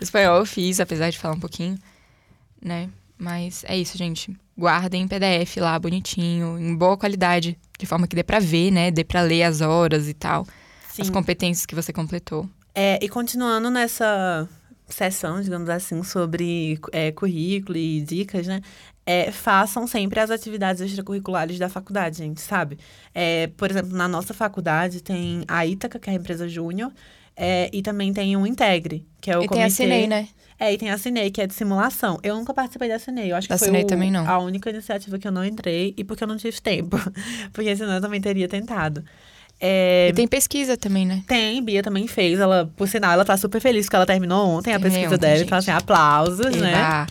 espanhol 0.00 0.38
eu 0.38 0.46
fiz, 0.46 0.80
apesar 0.80 1.10
de 1.10 1.18
falar 1.18 1.34
um 1.34 1.40
pouquinho, 1.40 1.78
né? 2.62 2.88
Mas 3.18 3.64
é 3.68 3.76
isso, 3.76 3.96
gente. 3.96 4.36
Guardem 4.58 5.02
em 5.02 5.08
PDF 5.08 5.56
lá, 5.58 5.78
bonitinho, 5.78 6.58
em 6.58 6.74
boa 6.74 6.96
qualidade, 6.96 7.56
de 7.78 7.86
forma 7.86 8.06
que 8.06 8.16
dê 8.16 8.22
pra 8.22 8.38
ver, 8.40 8.70
né? 8.70 8.90
Dê 8.90 9.04
pra 9.04 9.20
ler 9.22 9.44
as 9.44 9.60
horas 9.60 10.08
e 10.08 10.14
tal, 10.14 10.46
as 10.98 11.06
Sim. 11.06 11.12
competências 11.12 11.64
que 11.66 11.74
você 11.74 11.92
completou. 11.92 12.48
É, 12.74 12.98
e 13.02 13.08
continuando 13.08 13.70
nessa 13.70 14.48
sessão, 14.88 15.40
digamos 15.40 15.68
assim, 15.68 16.02
sobre 16.02 16.78
é, 16.92 17.10
currículo 17.12 17.78
e 17.78 18.00
dicas, 18.00 18.46
né? 18.46 18.60
É, 19.06 19.30
façam 19.30 19.86
sempre 19.86 20.18
as 20.18 20.30
atividades 20.30 20.80
extracurriculares 20.80 21.58
da 21.58 21.68
faculdade, 21.68 22.18
gente, 22.18 22.40
sabe? 22.40 22.78
É, 23.14 23.48
por 23.56 23.70
exemplo, 23.70 23.94
na 23.96 24.08
nossa 24.08 24.32
faculdade 24.32 25.02
tem 25.02 25.44
a 25.46 25.66
Ítaca, 25.66 25.98
que 25.98 26.08
é 26.08 26.14
a 26.14 26.16
empresa 26.16 26.48
júnior, 26.48 26.90
é, 27.36 27.68
e 27.72 27.82
também 27.82 28.12
tem 28.14 28.34
o 28.36 28.46
Integre, 28.46 29.06
que 29.20 29.30
é 29.30 29.36
o 29.38 29.42
e 29.42 29.46
comitê... 29.46 29.54
tem 29.54 29.64
a 29.64 29.70
Cinei, 29.70 30.06
né? 30.06 30.28
É, 30.58 30.72
e 30.72 30.78
tem 30.78 30.88
a 30.90 30.96
Cinei, 30.96 31.30
que 31.30 31.42
é 31.42 31.46
de 31.46 31.52
simulação. 31.52 32.18
Eu 32.22 32.36
nunca 32.36 32.54
participei 32.54 32.88
da 32.88 32.98
Cinei, 32.98 33.30
eu 33.32 33.36
acho 33.36 33.48
Da 33.48 33.58
que 33.58 33.64
foi 33.66 33.82
o- 33.82 33.86
também 33.86 34.10
não. 34.10 34.26
a 34.26 34.38
única 34.38 34.70
iniciativa 34.70 35.18
que 35.18 35.26
eu 35.28 35.32
não 35.32 35.44
entrei 35.44 35.92
e 35.98 36.04
porque 36.04 36.24
eu 36.24 36.28
não 36.28 36.36
tive 36.38 36.58
tempo. 36.62 36.96
porque 37.52 37.76
senão 37.76 37.94
eu 37.94 38.00
também 38.00 38.20
teria 38.20 38.48
tentado. 38.48 39.04
É, 39.60 40.08
E 40.10 40.12
tem 40.12 40.26
pesquisa 40.26 40.76
também, 40.76 41.06
né? 41.06 41.22
tem, 41.26 41.62
Bia 41.62 41.82
também 41.82 42.06
fez. 42.06 42.38
Ela, 42.40 42.70
por 42.76 42.88
sinal, 42.88 43.12
ela 43.12 43.24
tá 43.24 43.36
super 43.36 43.60
feliz 43.60 43.88
que 43.88 43.94
ela 43.96 44.04
terminou 44.06 44.48
ontem 44.48 44.72
a 44.74 44.80
pesquisa 44.80 45.06
ontem, 45.14 45.18
dela. 45.18 45.36
gente. 45.36 45.46
Então, 45.46 45.58
assim, 45.58 45.70
aplausos, 45.70 46.56
né? 46.56 47.06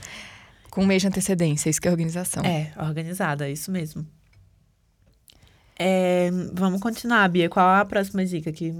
Com 0.74 0.82
um 0.82 0.88
mês 0.88 1.03
de 1.03 1.08
antecedência, 1.08 1.70
isso 1.70 1.80
que 1.80 1.88
é 1.88 1.92
organização. 1.92 2.44
É, 2.44 2.74
organizada, 2.80 3.48
isso 3.48 3.70
mesmo. 3.72 4.03
É, 5.77 6.32
vamos 6.51 6.82
continuar, 6.82 7.30
Bia. 7.30 7.48
Qual 7.48 7.63
a 7.68 7.86
próxima 7.86 8.25
dica 8.25 8.51
que 8.51 8.72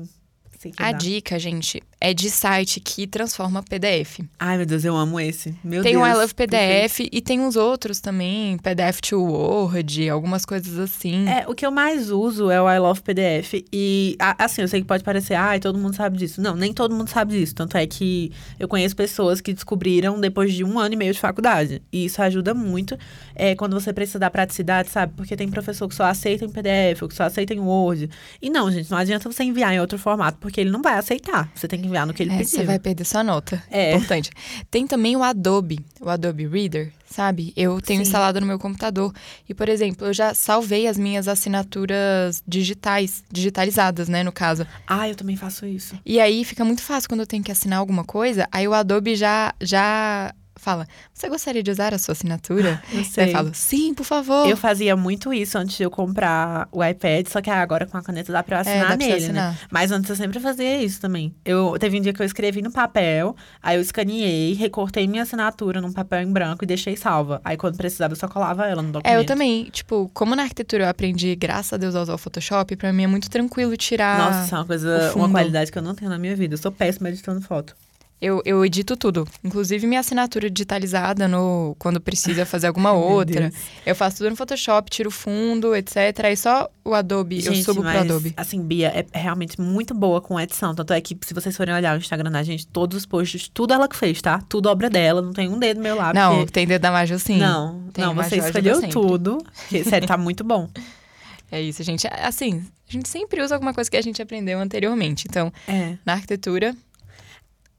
você 0.51 0.71
quer 0.71 0.83
A 0.83 0.91
dar? 0.91 0.97
dica, 0.97 1.38
gente, 1.38 1.83
é 2.03 2.13
de 2.13 2.29
site 2.29 2.81
que 2.81 3.07
transforma 3.07 3.63
PDF. 3.63 4.19
Ai, 4.38 4.57
meu 4.57 4.65
Deus, 4.65 4.83
eu 4.83 4.93
amo 4.93 5.17
esse. 5.22 5.55
Meu 5.63 5.81
tem 5.81 5.93
Deus. 5.93 6.03
o 6.03 6.05
I 6.05 6.13
Love. 6.13 6.33
PDF 6.33 7.00
e 7.10 7.22
tem 7.22 7.39
uns 7.39 7.55
outros 7.55 8.01
também, 8.01 8.57
PDF 8.57 9.00
to 9.00 9.24
Word, 9.24 10.10
algumas 10.10 10.43
coisas 10.43 10.77
assim. 10.77 11.29
É, 11.29 11.45
o 11.48 11.55
que 11.55 11.65
eu 11.65 11.72
mais 11.72 12.12
uso 12.12 12.51
é 12.51 12.62
o 12.62 12.69
I 12.69 12.77
Love 12.77 13.01
PDF. 13.01 13.63
E, 13.72 14.17
assim, 14.38 14.63
eu 14.63 14.67
sei 14.67 14.81
que 14.81 14.88
pode 14.88 15.01
parecer, 15.01 15.36
ai, 15.36 15.62
todo 15.62 15.79
mundo 15.79 15.95
sabe 15.95 16.17
disso. 16.17 16.41
Não, 16.41 16.57
nem 16.57 16.74
todo 16.74 16.93
mundo 16.93 17.07
sabe 17.07 17.39
disso. 17.39 17.55
Tanto 17.55 17.77
é 17.77 17.88
que 17.88 18.33
eu 18.60 18.67
conheço 18.67 18.98
pessoas 18.98 19.39
que 19.39 19.53
descobriram 19.53 20.19
depois 20.19 20.53
de 20.53 20.65
um 20.65 20.77
ano 20.77 20.95
e 20.95 20.98
meio 20.98 21.13
de 21.13 21.19
faculdade. 21.22 21.81
E 21.89 22.03
isso 22.03 22.22
ajuda 22.22 22.53
muito 22.53 22.98
é, 23.33 23.55
quando 23.55 23.79
você 23.79 23.93
precisa 23.93 24.19
da 24.19 24.29
praticidade, 24.29 24.89
sabe? 24.89 25.13
Porque 25.15 25.38
tem 25.38 25.47
professor 25.49 25.88
que 25.88 25.95
só 25.95 26.04
aceita 26.04 26.43
em 26.43 26.49
PDF, 26.49 27.01
ou 27.04 27.08
que 27.08 27.15
só 27.15 27.23
aceita 27.23 27.54
em 27.54 27.60
Word. 27.60 28.10
E 28.41 28.49
não, 28.49 28.69
gente, 28.69 28.91
não 28.91 28.97
adianta 28.97 29.32
você 29.32 29.45
enviar 29.45 29.73
em 29.73 29.80
outro 29.80 29.97
formato, 29.97 30.38
porque 30.41 30.60
ele 30.60 30.69
não 30.69 30.82
vai 30.82 30.95
aceitar. 30.97 31.49
Você 31.56 31.65
tem 31.65 31.80
que 31.82 31.92
enviar 31.93 32.08
no 32.08 32.13
que 32.13 32.23
ele 32.23 32.32
É, 32.34 32.38
pediu. 32.39 32.49
você 32.51 32.63
vai 32.63 32.79
perder 32.79 33.06
sua 33.06 33.23
nota. 33.23 33.62
É. 33.69 33.93
Importante. 33.95 34.32
Tem 34.69 34.86
também 34.88 35.15
o 35.15 35.23
Adobe, 35.23 35.79
o 36.01 36.10
Adobe 36.10 36.47
Reader, 36.47 36.91
sabe? 37.10 37.53
Eu 37.56 37.79
tenho 37.79 37.99
Sim. 37.99 38.03
instalado 38.03 38.41
no 38.41 38.47
meu 38.47 38.58
computador. 38.60 39.13
E, 39.47 39.53
por 39.53 39.69
exemplo, 39.69 40.08
eu 40.08 40.13
já 40.13 40.34
salvei 40.34 40.88
as 40.88 40.97
minhas 40.97 41.27
assinaturas 41.27 42.43
digitais, 42.47 43.23
digitalizadas, 43.32 44.10
né, 44.10 44.23
no 44.23 44.32
caso. 44.32 44.65
Ah, 44.88 45.08
eu 45.08 45.15
também 45.15 45.36
faço 45.36 45.65
isso. 45.65 45.97
E 46.06 46.19
aí 46.19 46.43
fica 46.43 46.65
muito 46.65 46.82
fácil 46.82 47.08
quando 47.10 47.21
eu 47.21 47.27
tenho 47.27 47.43
que 47.43 47.51
assinar 47.51 47.79
alguma 47.79 48.03
coisa, 48.03 48.47
aí 48.51 48.67
o 48.67 48.73
Adobe 48.73 49.15
já 49.15 49.53
já 49.62 50.34
fala: 50.63 50.88
"Você 51.13 51.30
gostaria 51.30 51.62
de 51.62 51.69
usar 51.71 51.93
a 51.93 51.97
sua 51.99 52.13
assinatura?" 52.13 52.82
Eu 52.91 53.04
sei. 53.04 53.28
eu 53.28 53.32
falo: 53.32 53.52
"Sim, 53.54 53.93
por 53.93 54.04
favor." 54.06 54.47
Eu 54.49 54.58
fazia 54.58 54.95
muito 54.95 55.34
isso 55.34 55.58
antes 55.58 55.78
de 55.78 55.84
eu 55.84 55.91
comprar 55.91 56.67
o 56.71 56.84
iPad, 56.84 57.28
só 57.28 57.41
que 57.41 57.49
agora 57.49 57.86
com 57.86 57.97
a 57.97 58.02
caneta 58.02 58.32
dá 58.32 58.41
pra 58.43 58.56
eu 58.56 58.60
É, 58.60 58.62
assinar 58.62 58.86
pra 58.88 58.95
você 58.95 58.97
nele, 58.97 59.12
né? 59.12 59.23
assinar. 59.26 59.60
Mas 59.71 59.91
antes 59.91 60.10
eu 60.10 60.15
sempre 60.15 60.39
fazia 60.39 60.82
isso 60.82 60.99
também. 61.02 61.34
Eu 61.45 61.76
teve 61.80 61.97
um 61.99 62.02
dia 62.02 62.13
que 62.13 62.21
eu 62.21 62.26
escrevi 62.26 62.62
no 62.62 62.71
papel, 62.71 63.36
aí 63.62 63.76
eu 63.78 63.82
escaneei, 63.82 64.54
recortei 64.54 65.08
minha 65.08 65.23
assinatura 65.23 65.82
num 65.82 65.91
papel 65.91 66.21
em 66.21 66.32
branco 66.32 66.63
e 66.63 66.67
deixei 66.67 66.95
salva. 66.95 67.41
Aí 67.43 67.58
quando 67.58 67.78
precisava 67.78 68.13
eu 68.13 68.17
só 68.17 68.28
colava 68.28 68.65
ela 68.65 68.82
no 68.82 68.91
documento. 68.91 69.13
É, 69.15 69.19
eu 69.19 69.26
também, 69.26 69.65
tipo, 69.71 70.10
como 70.13 70.36
na 70.36 70.43
arquitetura 70.43 70.86
eu 70.86 70.89
aprendi, 70.89 71.36
graças 71.36 71.73
a 71.73 71.78
Deus, 71.78 71.95
a 71.95 72.02
usar 72.02 72.13
o 72.13 72.17
Photoshop, 72.17 72.76
pra 72.76 72.93
mim 72.93 73.04
é 73.04 73.08
muito 73.08 73.30
tranquilo 73.30 73.76
tirar. 73.76 74.17
Nossa, 74.17 74.45
isso 74.45 74.56
é 74.56 74.58
uma 74.60 74.65
coisa, 74.65 75.13
uma 75.15 75.30
qualidade 75.30 75.71
que 75.71 75.78
eu 75.78 75.82
não 75.82 75.95
tenho 75.95 76.10
na 76.10 76.17
minha 76.17 76.36
vida. 76.36 76.54
Eu 76.54 76.58
sou 76.58 76.71
péssima 76.71 77.10
editando 77.10 77.41
foto. 77.41 77.76
Eu, 78.21 78.41
eu 78.45 78.63
edito 78.65 78.95
tudo. 78.95 79.28
Inclusive 79.43 79.86
minha 79.86 79.99
assinatura 79.99 80.49
digitalizada 80.49 81.28
no 81.28 81.76
quando 81.78 81.99
precisa 81.99 82.45
fazer 82.45 82.67
alguma 82.67 82.93
outra. 82.95 83.52
Eu 83.86 83.93
faço 83.93 84.17
tudo 84.19 84.30
no 84.30 84.36
Photoshop, 84.38 84.89
tiro 84.89 85.12
fundo, 85.12 85.76
etc. 85.76 85.97
Aí 86.23 86.38
só 86.38 86.69
o 86.86 86.93
Adobe, 86.93 87.38
eu 87.45 87.54
Gente, 87.54 87.63
subo 87.65 87.82
pro 87.82 87.91
mas, 87.91 88.02
Adobe. 88.02 88.34
Assim, 88.38 88.62
Bia 88.62 89.06
é 89.12 89.19
realmente 89.19 89.60
muito 89.60 89.93
boa 89.93 90.21
com 90.21 90.39
edição. 90.39 90.73
Tanto 90.73 90.93
é 90.93 91.02
que, 91.02 91.17
se 91.21 91.34
vocês 91.34 91.56
forem 91.58 91.76
olhar 91.76 91.95
o 91.95 91.99
Instagram 91.99 92.32
da 92.32 92.43
gente, 92.43 92.65
todos 92.65 92.97
os 92.97 93.06
posts, 93.06 93.49
tudo 93.54 93.73
ela 93.73 93.89
que 93.89 93.95
fez, 93.95 94.21
tá? 94.21 94.41
Tudo 94.47 94.69
obra 94.69 94.89
dela, 94.89 95.21
não 95.21 95.34
tem 95.34 95.49
um 95.49 95.60
dedo 95.60 95.82
meu 95.82 95.95
lá. 95.97 96.13
Não, 96.13 96.38
porque... 96.38 96.52
tem 96.54 96.65
dedo 96.65 96.82
da 96.82 96.91
Maju 96.91 97.19
sim. 97.19 97.38
Não, 97.38 97.84
Tem 97.91 98.06
não, 98.06 98.15
você 98.15 98.38
escolheu 98.38 98.88
tudo. 98.89 99.38
Porque, 99.54 99.84
sério, 99.84 100.08
tá 100.08 100.17
muito 100.17 100.43
bom. 100.45 100.69
É 101.52 101.62
isso, 101.62 101.84
gente. 101.84 102.08
Assim, 102.08 102.65
a 102.89 102.91
gente 102.91 103.08
sempre 103.08 103.39
usa 103.39 103.54
alguma 103.54 103.76
coisa 103.76 103.88
que 103.88 103.95
a 103.95 104.02
gente 104.02 104.19
aprendeu 104.19 104.58
anteriormente. 104.60 105.28
Então, 105.30 105.54
É. 105.67 105.95
na 106.04 106.13
arquitetura, 106.13 106.76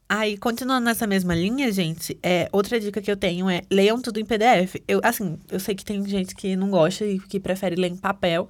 Aí, 0.08 0.36
continuando 0.36 0.84
nessa 0.84 1.06
mesma 1.06 1.34
linha, 1.34 1.72
gente, 1.72 2.18
é, 2.22 2.48
outra 2.52 2.78
dica 2.78 3.00
que 3.00 3.10
eu 3.10 3.16
tenho 3.16 3.48
é 3.48 3.62
leiam 3.70 4.00
tudo 4.00 4.20
em 4.20 4.24
PDF. 4.24 4.76
Eu, 4.86 5.00
assim, 5.02 5.38
eu 5.50 5.58
sei 5.58 5.74
que 5.74 5.84
tem 5.84 6.04
gente 6.06 6.34
que 6.34 6.54
não 6.56 6.70
gosta 6.70 7.06
e 7.06 7.18
que 7.18 7.40
prefere 7.40 7.74
ler 7.74 7.90
em 7.90 7.96
papel, 7.96 8.48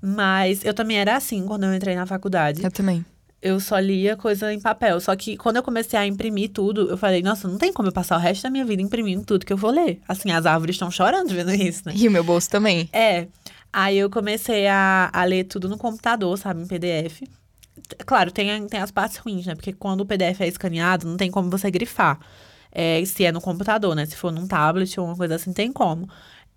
mas 0.00 0.64
eu 0.64 0.72
também 0.72 0.98
era 0.98 1.14
assim 1.16 1.44
quando 1.46 1.64
eu 1.64 1.74
entrei 1.74 1.94
na 1.94 2.06
faculdade. 2.06 2.64
eu 2.64 2.70
também. 2.70 3.04
Eu 3.42 3.60
só 3.60 3.78
lia 3.78 4.16
coisa 4.16 4.50
em 4.54 4.58
papel. 4.58 4.98
Só 5.00 5.14
que 5.14 5.36
quando 5.36 5.56
eu 5.56 5.62
comecei 5.62 5.98
a 5.98 6.06
imprimir 6.06 6.50
tudo, 6.50 6.88
eu 6.88 6.96
falei, 6.96 7.20
nossa, 7.20 7.46
não 7.46 7.58
tem 7.58 7.70
como 7.70 7.88
eu 7.88 7.92
passar 7.92 8.16
o 8.16 8.18
resto 8.18 8.42
da 8.42 8.50
minha 8.50 8.64
vida 8.64 8.80
imprimindo 8.80 9.22
tudo 9.22 9.44
que 9.44 9.52
eu 9.52 9.56
vou 9.58 9.70
ler. 9.70 10.00
Assim, 10.08 10.30
as 10.32 10.46
árvores 10.46 10.76
estão 10.76 10.90
chorando 10.90 11.28
vendo 11.28 11.52
isso, 11.52 11.82
né? 11.84 11.92
E 11.96 12.08
o 12.08 12.10
meu 12.10 12.24
bolso 12.24 12.48
também. 12.48 12.88
É. 12.90 13.26
Aí 13.70 13.98
eu 13.98 14.08
comecei 14.08 14.66
a, 14.66 15.10
a 15.12 15.24
ler 15.24 15.44
tudo 15.44 15.68
no 15.68 15.76
computador, 15.76 16.38
sabe, 16.38 16.62
em 16.62 16.66
PDF. 16.66 17.22
Claro, 18.06 18.30
tem, 18.30 18.66
tem 18.66 18.80
as 18.80 18.90
partes 18.90 19.16
ruins, 19.18 19.46
né? 19.46 19.54
Porque 19.54 19.72
quando 19.72 20.00
o 20.02 20.06
PDF 20.06 20.40
é 20.40 20.48
escaneado, 20.48 21.06
não 21.06 21.16
tem 21.16 21.30
como 21.30 21.50
você 21.50 21.70
grifar. 21.70 22.18
É, 22.72 23.04
se 23.04 23.24
é 23.24 23.30
no 23.30 23.40
computador, 23.40 23.94
né? 23.94 24.04
Se 24.06 24.16
for 24.16 24.32
num 24.32 24.46
tablet 24.46 24.98
ou 24.98 25.06
uma 25.06 25.16
coisa 25.16 25.36
assim, 25.36 25.52
tem 25.52 25.70
como. 25.72 26.08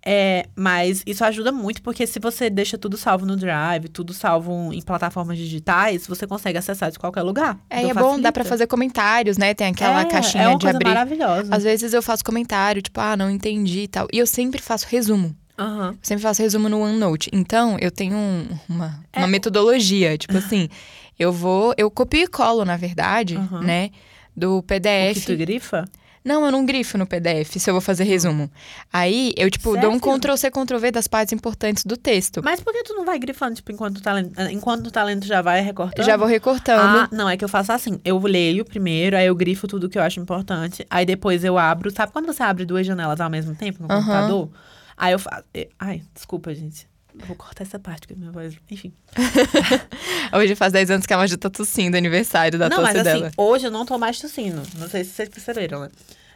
É, 0.04 0.46
mas 0.56 1.02
isso 1.06 1.24
ajuda 1.24 1.50
muito, 1.52 1.82
porque 1.82 2.06
se 2.06 2.18
você 2.20 2.48
deixa 2.48 2.78
tudo 2.78 2.96
salvo 2.96 3.26
no 3.26 3.36
Drive, 3.36 3.88
tudo 3.88 4.14
salvo 4.14 4.72
em 4.72 4.80
plataformas 4.80 5.36
digitais, 5.36 6.06
você 6.06 6.26
consegue 6.26 6.56
acessar 6.56 6.90
de 6.90 6.98
qualquer 6.98 7.22
lugar. 7.22 7.58
É, 7.68 7.82
e 7.82 7.90
Então 7.90 7.90
é 7.90 7.94
bom, 8.16 8.20
dá 8.20 8.30
pra 8.32 8.44
fazer 8.44 8.66
comentários, 8.68 9.36
né? 9.36 9.54
Tem 9.54 9.66
aquela 9.66 10.00
é, 10.02 10.04
caixinha 10.06 10.44
é 10.44 10.48
uma 10.48 10.56
de 10.56 10.64
coisa 10.64 10.76
abrir. 10.78 10.88
maravilhosa. 10.88 11.54
Às 11.54 11.62
vezes 11.64 11.92
eu 11.92 12.02
faço 12.02 12.24
comentário, 12.24 12.80
tipo, 12.80 12.98
ah, 13.00 13.16
não 13.16 13.28
entendi 13.30 13.80
e 13.80 13.88
tal. 13.88 14.06
E 14.12 14.18
eu 14.18 14.26
sempre 14.26 14.62
faço 14.62 14.86
resumo. 14.88 15.36
Eu 15.58 15.96
sempre 16.00 16.22
faço 16.22 16.40
resumo 16.40 16.68
no 16.68 16.80
OneNote. 16.80 17.28
Então, 17.32 17.76
eu 17.80 17.90
tenho 17.90 18.16
um- 18.16 18.46
uma, 18.68 19.00
É. 19.12 19.18
uma 19.18 19.26
metodologia. 19.26 20.16
Tipo 20.16 20.38
assim, 20.38 20.68
eu 21.18 21.32
vou. 21.32 21.74
Eu 21.76 21.90
copio 21.90 22.22
e 22.24 22.26
colo, 22.28 22.64
na 22.64 22.76
verdade, 22.76 23.36
Uhum. 23.36 23.60
né? 23.62 23.90
Do 24.36 24.58
O 24.58 24.62
PDF. 24.62 25.20
que 25.20 25.26
tu 25.26 25.36
grifa? 25.36 25.84
Não, 26.24 26.44
eu 26.44 26.52
não 26.52 26.66
grifo 26.66 26.98
no 26.98 27.06
PDF 27.06 27.58
se 27.58 27.70
eu 27.70 27.74
vou 27.74 27.80
fazer 27.80 28.04
resumo. 28.04 28.50
Aí 28.92 29.32
eu, 29.36 29.50
tipo, 29.50 29.76
dou 29.78 29.92
um? 29.92 29.98
Ctrl 29.98 30.36
C, 30.36 30.50
Ctrl 30.50 30.76
V 30.78 30.90
das 30.90 31.08
partes 31.08 31.32
importantes 31.32 31.84
do 31.84 31.96
texto. 31.96 32.42
Mas 32.44 32.60
por 32.60 32.72
que 32.72 32.82
tu 32.82 32.92
não 32.92 33.04
vai 33.04 33.18
grifando, 33.18 33.54
tipo, 33.54 33.72
enquanto 33.72 33.98
o 33.98 34.02
talento, 34.02 34.38
enquanto 34.50 34.88
o 34.88 34.90
talento 34.90 35.26
já 35.26 35.40
vai 35.40 35.60
recortando? 35.62 36.04
Já 36.04 36.16
vou 36.18 36.26
recortando. 36.26 36.98
Ah, 36.98 37.08
não, 37.10 37.28
é 37.28 37.36
que 37.36 37.44
eu 37.44 37.48
faço 37.48 37.72
assim. 37.72 37.98
Eu 38.04 38.18
leio 38.18 38.64
primeiro, 38.64 39.16
aí 39.16 39.26
eu 39.26 39.34
grifo 39.34 39.66
tudo 39.66 39.88
que 39.88 39.96
eu 39.96 40.02
acho 40.02 40.20
importante. 40.20 40.84
Aí 40.90 41.06
depois 41.06 41.44
eu 41.44 41.56
abro. 41.56 41.90
Sabe 41.90 42.12
quando 42.12 42.26
você 42.26 42.42
abre 42.42 42.66
duas 42.66 42.86
janelas 42.86 43.20
ao 43.20 43.30
mesmo 43.30 43.54
tempo 43.54 43.82
no 43.82 43.86
Aham. 43.90 44.00
computador? 44.00 44.50
Aí 44.96 45.12
eu 45.12 45.18
faço. 45.18 45.44
eh, 45.54 45.68
Ai, 45.78 46.02
desculpa, 46.14 46.54
gente. 46.54 46.86
Eu 47.20 47.26
Vou 47.26 47.36
cortar 47.36 47.64
essa 47.64 47.78
parte, 47.78 48.06
porque 48.06 48.14
minha 48.14 48.30
voz. 48.30 48.54
Enfim. 48.70 48.92
Hoje 50.32 50.54
faz 50.54 50.72
10 50.72 50.90
anos 50.90 51.06
que 51.06 51.12
a 51.12 51.16
Maju 51.16 51.36
tá 51.36 51.50
tossindo, 51.50 51.96
aniversário 51.96 52.58
da 52.58 52.68
não, 52.68 52.76
tosse 52.78 52.94
mas 52.94 53.04
dela. 53.04 53.26
assim, 53.26 53.34
hoje 53.36 53.66
eu 53.66 53.70
não 53.70 53.84
tô 53.84 53.98
mais 53.98 54.20
tossindo. 54.20 54.62
Não 54.76 54.88
sei 54.88 55.04
se 55.04 55.12
vocês 55.12 55.28
perceberam, 55.28 55.80
né? 55.80 55.88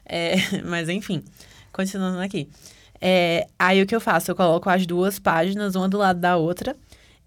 É, 0.05 0.35
mas 0.65 0.89
enfim, 0.89 1.23
continuando 1.73 2.19
aqui. 2.21 2.49
É, 3.01 3.47
aí 3.59 3.83
o 3.83 3.87
que 3.87 3.95
eu 3.95 4.01
faço? 4.01 4.31
Eu 4.31 4.37
coloco 4.37 4.71
as 4.71 4.87
duas 4.87 5.19
páginas, 5.19 5.75
uma 5.75 5.89
do 5.89 5.99
lado 5.99 6.21
da 6.21 6.37
outra. 6.37 6.77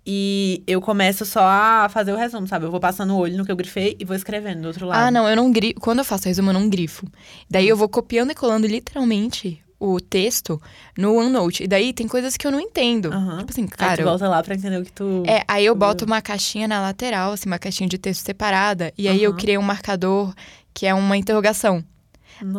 E 0.08 0.64
eu 0.68 0.80
começo 0.82 1.26
só 1.26 1.42
a 1.42 1.90
fazer 1.90 2.14
o 2.14 2.16
resumo, 2.16 2.48
sabe? 2.48 2.66
Eu 2.66 2.72
vou 2.72 2.80
passando 2.80 3.16
o 3.16 3.18
olho 3.18 3.36
no 3.38 3.44
que 3.44 3.52
eu 3.52 3.56
grifei 3.56 3.96
e 4.00 4.06
vou 4.06 4.16
escrevendo 4.16 4.62
do 4.62 4.68
outro 4.68 4.86
lado. 4.86 5.00
Ah, 5.00 5.10
não, 5.10 5.28
eu 5.28 5.36
não 5.36 5.52
grifo. 5.52 5.80
Quando 5.80 6.00
eu 6.00 6.06
faço 6.06 6.28
resumo, 6.28 6.52
eu 6.52 6.54
não 6.54 6.70
grifo. 6.70 7.08
Daí 7.50 7.68
eu 7.68 7.76
vou 7.76 7.90
copiando 7.90 8.32
e 8.32 8.36
colando 8.36 8.68
literalmente 8.68 9.65
o 9.80 10.00
texto 10.00 10.62
no 10.98 11.16
OneNote. 11.16 11.64
E 11.64 11.68
daí 11.68 11.92
tem 11.94 12.08
coisas 12.08 12.38
que 12.38 12.48
eu 12.48 12.52
não 12.52 12.60
entendo. 12.60 13.12
Aham. 13.12 13.40
Tipo 13.40 13.52
assim, 13.52 13.62
Aí 13.64 13.68
cara. 13.70 13.96
tu 13.98 14.02
eu- 14.02 14.06
volta 14.08 14.28
lá 14.30 14.42
pra 14.42 14.56
entender 14.56 14.80
o 14.80 14.86
que 14.86 14.92
tu. 14.92 15.24
É, 15.28 15.44
aí 15.48 15.66
eu 15.66 15.74
tu 15.76 15.80
boto 15.80 16.06
uma 16.06 16.22
caixinha 16.22 16.68
na 16.68 16.82
lateral, 16.82 17.34
assim, 17.34 17.48
uma 17.50 17.60
caixinha 17.60 17.90
de 17.90 17.98
texto 17.98 18.22
separada. 18.26 18.94
E 18.98 19.08
aí 19.08 19.22
eu 19.22 19.32
Aham. 19.32 19.40
criei 19.40 19.58
um 19.58 19.62
marcador 19.62 20.34
que 20.74 20.86
é 20.86 20.94
uma 20.94 21.18
interrogação. 21.18 21.84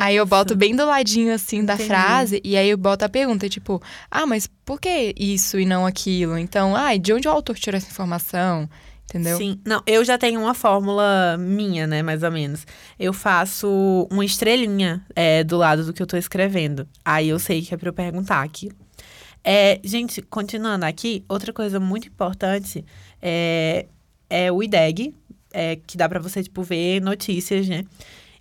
Aí 0.00 0.16
eu 0.16 0.24
boto 0.24 0.54
Nossa. 0.54 0.58
bem 0.58 0.74
do 0.74 0.86
ladinho, 0.86 1.34
assim, 1.34 1.62
da 1.62 1.74
Entendi. 1.74 1.88
frase. 1.88 2.40
E 2.42 2.56
aí 2.56 2.70
eu 2.70 2.78
boto 2.78 3.04
a 3.04 3.08
pergunta, 3.10 3.46
tipo... 3.46 3.82
Ah, 4.10 4.24
mas 4.24 4.48
por 4.64 4.80
que 4.80 5.14
isso 5.18 5.58
e 5.60 5.66
não 5.66 5.84
aquilo? 5.84 6.38
Então, 6.38 6.74
ah, 6.74 6.96
de 6.96 7.12
onde 7.12 7.28
o 7.28 7.30
autor 7.30 7.56
tirou 7.56 7.76
essa 7.76 7.90
informação? 7.90 8.66
Entendeu? 9.08 9.38
Sim. 9.38 9.60
Não, 9.64 9.82
eu 9.86 10.04
já 10.04 10.18
tenho 10.18 10.40
uma 10.40 10.54
fórmula 10.54 11.36
minha, 11.38 11.86
né, 11.86 12.02
mais 12.02 12.22
ou 12.22 12.30
menos. 12.30 12.66
Eu 12.98 13.12
faço 13.12 14.08
uma 14.10 14.24
estrelinha 14.24 15.04
é, 15.14 15.44
do 15.44 15.56
lado 15.56 15.84
do 15.84 15.92
que 15.92 16.02
eu 16.02 16.06
tô 16.06 16.16
escrevendo. 16.16 16.88
Aí 17.04 17.28
eu 17.28 17.38
sei 17.38 17.62
que 17.62 17.72
é 17.72 17.76
pra 17.76 17.88
eu 17.88 17.92
perguntar 17.92 18.42
aqui. 18.42 18.70
É, 19.44 19.80
gente, 19.84 20.20
continuando 20.22 20.84
aqui, 20.84 21.24
outra 21.28 21.52
coisa 21.52 21.78
muito 21.78 22.08
importante 22.08 22.84
é, 23.22 23.86
é 24.28 24.50
o 24.50 24.60
IDEG, 24.60 25.14
é, 25.52 25.76
que 25.76 25.96
dá 25.96 26.08
pra 26.08 26.18
você, 26.18 26.42
tipo, 26.42 26.64
ver 26.64 27.00
notícias, 27.00 27.68
né? 27.68 27.84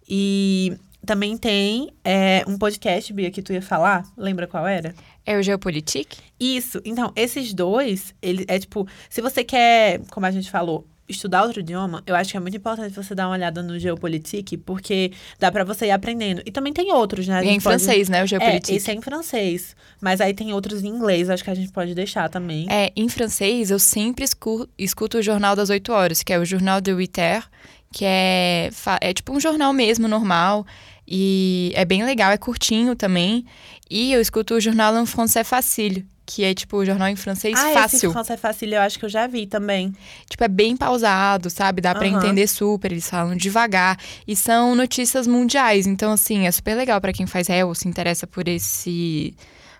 E 0.09 0.75
também 1.05 1.37
tem 1.37 1.91
é, 2.03 2.43
um 2.47 2.57
podcast, 2.57 3.13
Bia, 3.13 3.31
que 3.31 3.41
tu 3.41 3.53
ia 3.53 3.61
falar. 3.61 4.03
Lembra 4.17 4.47
qual 4.47 4.67
era? 4.67 4.93
É 5.25 5.37
o 5.37 5.41
Geopolitik? 5.43 6.17
Isso. 6.39 6.81
Então, 6.83 7.11
esses 7.15 7.53
dois, 7.53 8.13
ele 8.21 8.43
é 8.47 8.59
tipo, 8.59 8.87
se 9.09 9.21
você 9.21 9.43
quer, 9.43 10.01
como 10.11 10.25
a 10.25 10.31
gente 10.31 10.51
falou, 10.51 10.85
estudar 11.07 11.43
outro 11.43 11.59
idioma, 11.59 12.01
eu 12.07 12.15
acho 12.15 12.31
que 12.31 12.37
é 12.37 12.39
muito 12.39 12.57
importante 12.57 12.91
você 12.95 13.13
dar 13.13 13.27
uma 13.27 13.33
olhada 13.35 13.61
no 13.61 13.77
Geopolitik, 13.77 14.57
porque 14.57 15.11
dá 15.39 15.51
pra 15.51 15.63
você 15.63 15.85
ir 15.85 15.91
aprendendo. 15.91 16.41
E 16.45 16.51
também 16.51 16.73
tem 16.73 16.91
outros, 16.91 17.27
né? 17.27 17.45
E 17.45 17.49
é 17.49 17.51
em 17.51 17.59
pode- 17.61 17.63
francês, 17.83 18.09
né? 18.09 18.21
O 18.21 18.23
É, 18.23 18.27
Geopolitik. 18.27 18.75
esse 18.75 18.89
é 18.89 18.93
em 18.95 19.01
francês. 19.01 19.75
Mas 20.01 20.19
aí 20.19 20.33
tem 20.33 20.51
outros 20.51 20.83
em 20.83 20.87
inglês, 20.87 21.29
acho 21.29 21.43
que 21.43 21.49
a 21.51 21.55
gente 21.55 21.71
pode 21.71 21.93
deixar 21.93 22.27
também. 22.29 22.65
É, 22.69 22.91
em 22.95 23.07
francês, 23.07 23.69
eu 23.69 23.77
sempre 23.79 24.25
escu- 24.25 24.67
escuto 24.77 25.19
o 25.19 25.21
Jornal 25.21 25.55
das 25.55 25.69
8 25.69 25.91
Horas, 25.91 26.23
que 26.23 26.33
é 26.33 26.39
o 26.39 26.45
Jornal 26.45 26.81
de 26.81 26.91
8 26.91 27.17
Heures, 27.19 27.45
que 27.91 28.03
é, 28.03 28.69
é 28.99 29.13
tipo 29.13 29.31
um 29.31 29.39
jornal 29.39 29.71
mesmo, 29.71 30.07
normal. 30.07 30.65
E 31.07 31.71
é 31.75 31.85
bem 31.85 32.03
legal, 32.03 32.31
é 32.31 32.37
curtinho 32.37 32.95
também. 32.95 33.45
E 33.89 34.11
eu 34.11 34.21
escuto 34.21 34.55
o 34.55 34.61
Jornal 34.61 34.97
en 34.97 35.05
Français 35.05 35.47
Facile, 35.47 36.05
que 36.25 36.43
é 36.43 36.53
tipo 36.53 36.77
o 36.77 36.85
jornal 36.85 37.07
em 37.07 37.15
francês 37.15 37.53
ah, 37.57 37.65
esse 37.65 37.73
fácil. 37.73 38.11
francês 38.11 38.39
fácil 38.39 38.73
eu 38.73 38.81
acho 38.81 38.97
que 38.97 39.05
eu 39.05 39.09
já 39.09 39.27
vi 39.27 39.45
também. 39.45 39.93
Tipo, 40.27 40.43
é 40.43 40.47
bem 40.47 40.75
pausado, 40.75 41.49
sabe? 41.49 41.81
Dá 41.81 41.93
pra 41.93 42.07
Aham. 42.07 42.17
entender 42.17 42.47
super, 42.47 42.91
eles 42.91 43.07
falam 43.07 43.35
devagar. 43.35 43.97
E 44.27 44.35
são 44.35 44.73
notícias 44.75 45.27
mundiais, 45.27 45.85
então 45.85 46.11
assim, 46.11 46.47
é 46.47 46.51
super 46.51 46.75
legal 46.75 46.99
pra 46.99 47.13
quem 47.13 47.27
faz 47.27 47.47
réu, 47.47 47.73
se 47.75 47.87
interessa 47.87 48.25
por 48.25 48.47
esse, 48.47 49.35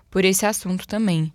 por 0.08 0.24
esse 0.24 0.46
assunto 0.46 0.86
também. 0.86 1.32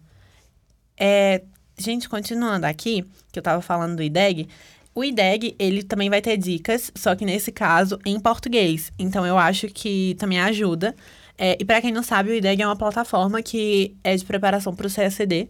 É, 0.97 1.41
gente, 1.77 2.07
continuando 2.07 2.65
aqui, 2.65 3.05
que 3.31 3.39
eu 3.39 3.43
tava 3.43 3.61
falando 3.61 3.97
do 3.97 4.03
IDEG, 4.03 4.47
o 4.93 5.03
IDEG, 5.03 5.55
ele 5.57 5.83
também 5.83 6.09
vai 6.09 6.21
ter 6.21 6.37
dicas, 6.37 6.91
só 6.95 7.15
que 7.15 7.25
nesse 7.25 7.51
caso 7.51 7.99
em 8.05 8.19
português. 8.19 8.91
Então 8.99 9.25
eu 9.25 9.37
acho 9.37 9.67
que 9.67 10.15
também 10.19 10.39
ajuda. 10.39 10.95
É, 11.37 11.57
e 11.59 11.65
para 11.65 11.81
quem 11.81 11.91
não 11.91 12.03
sabe, 12.03 12.29
o 12.29 12.33
IDEG 12.33 12.61
é 12.61 12.65
uma 12.65 12.75
plataforma 12.75 13.41
que 13.41 13.95
é 14.03 14.15
de 14.15 14.25
preparação 14.25 14.75
para 14.75 14.87
o 14.87 14.89
CSD. 14.89 15.47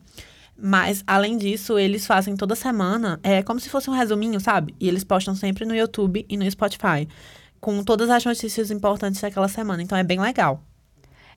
Mas, 0.63 1.03
além 1.07 1.37
disso, 1.37 1.79
eles 1.79 2.05
fazem 2.05 2.35
toda 2.35 2.55
semana, 2.55 3.19
é 3.23 3.41
como 3.41 3.59
se 3.59 3.67
fosse 3.67 3.89
um 3.89 3.93
resuminho, 3.93 4.39
sabe? 4.39 4.75
E 4.79 4.87
eles 4.87 5.03
postam 5.03 5.33
sempre 5.33 5.65
no 5.65 5.75
YouTube 5.75 6.23
e 6.29 6.37
no 6.37 6.49
Spotify, 6.49 7.07
com 7.59 7.83
todas 7.83 8.11
as 8.11 8.23
notícias 8.23 8.69
importantes 8.69 9.19
daquela 9.19 9.47
semana. 9.47 9.81
Então 9.81 9.97
é 9.97 10.03
bem 10.03 10.19
legal. 10.19 10.63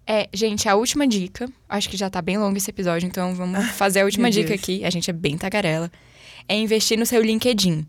É, 0.06 0.28
gente, 0.34 0.68
a 0.68 0.74
última 0.74 1.06
dica, 1.08 1.48
acho 1.66 1.88
que 1.88 1.96
já 1.96 2.10
tá 2.10 2.20
bem 2.20 2.36
longo 2.36 2.56
esse 2.58 2.70
episódio, 2.70 3.06
então 3.06 3.34
vamos 3.34 3.64
fazer 3.72 4.00
a 4.00 4.04
última 4.04 4.30
dica 4.30 4.48
Deus. 4.48 4.60
aqui, 4.60 4.84
a 4.84 4.90
gente 4.90 5.08
é 5.08 5.12
bem 5.14 5.38
tagarela, 5.38 5.90
é 6.48 6.56
investir 6.56 6.98
no 6.98 7.06
seu 7.06 7.22
LinkedIn. 7.22 7.86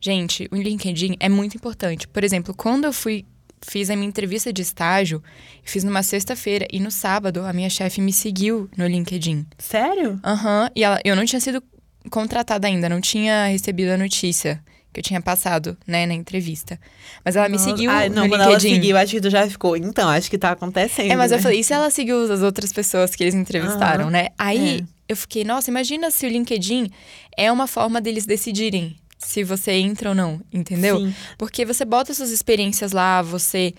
Gente, 0.00 0.48
o 0.50 0.56
LinkedIn 0.56 1.16
é 1.18 1.28
muito 1.28 1.56
importante. 1.56 2.06
Por 2.06 2.22
exemplo, 2.22 2.54
quando 2.54 2.84
eu 2.84 2.92
fui 2.92 3.24
fiz 3.66 3.90
a 3.90 3.96
minha 3.96 4.06
entrevista 4.08 4.52
de 4.52 4.62
estágio, 4.62 5.22
fiz 5.64 5.82
numa 5.82 6.02
sexta-feira 6.02 6.66
e 6.70 6.78
no 6.78 6.90
sábado 6.90 7.40
a 7.44 7.52
minha 7.52 7.70
chefe 7.70 8.00
me 8.00 8.12
seguiu 8.12 8.68
no 8.76 8.86
LinkedIn. 8.86 9.46
Sério? 9.58 10.20
Aham, 10.24 10.70
e 10.76 10.84
ela, 10.84 11.00
eu 11.04 11.16
não 11.16 11.24
tinha 11.24 11.40
sido 11.40 11.62
contratada 12.10 12.68
ainda, 12.68 12.88
não 12.88 13.00
tinha 13.00 13.46
recebido 13.46 13.90
a 13.90 13.96
notícia 13.96 14.62
que 14.92 15.00
eu 15.00 15.02
tinha 15.04 15.20
passado, 15.20 15.76
né, 15.86 16.06
na 16.06 16.14
entrevista. 16.14 16.78
Mas 17.24 17.34
ela 17.36 17.48
me 17.48 17.56
Nossa. 17.58 17.70
seguiu 17.70 17.90
Ai, 17.90 18.08
não, 18.08 18.22
no 18.24 18.28
quando 18.28 18.42
ela 18.42 18.52
LinkedIn. 18.52 18.74
seguiu, 18.76 18.96
acho 18.96 19.12
que 19.12 19.20
tu 19.20 19.30
já 19.30 19.48
ficou. 19.48 19.76
Então, 19.76 20.08
acho 20.08 20.30
que 20.30 20.38
tá 20.38 20.52
acontecendo. 20.52 21.10
É, 21.10 21.16
mas 21.16 21.32
eu 21.32 21.38
né? 21.38 21.42
falei, 21.42 21.60
e 21.60 21.64
se 21.64 21.72
ela 21.72 21.90
seguiu 21.90 22.32
as 22.32 22.42
outras 22.42 22.72
pessoas 22.72 23.14
que 23.16 23.22
eles 23.24 23.34
entrevistaram, 23.34 24.04
Aham. 24.04 24.10
né? 24.10 24.28
Aí 24.38 24.78
É. 24.80 24.95
eu 25.08 25.16
fiquei, 25.16 25.44
nossa, 25.44 25.70
imagina 25.70 26.10
se 26.10 26.26
o 26.26 26.28
LinkedIn 26.28 26.90
é 27.36 27.50
uma 27.50 27.66
forma 27.66 28.00
deles 28.00 28.26
decidirem 28.26 28.96
se 29.18 29.42
você 29.42 29.72
entra 29.72 30.10
ou 30.10 30.14
não, 30.14 30.40
entendeu? 30.52 30.98
Sim. 30.98 31.14
Porque 31.38 31.64
você 31.64 31.84
bota 31.84 32.12
suas 32.12 32.30
experiências 32.30 32.92
lá, 32.92 33.22
você 33.22 33.74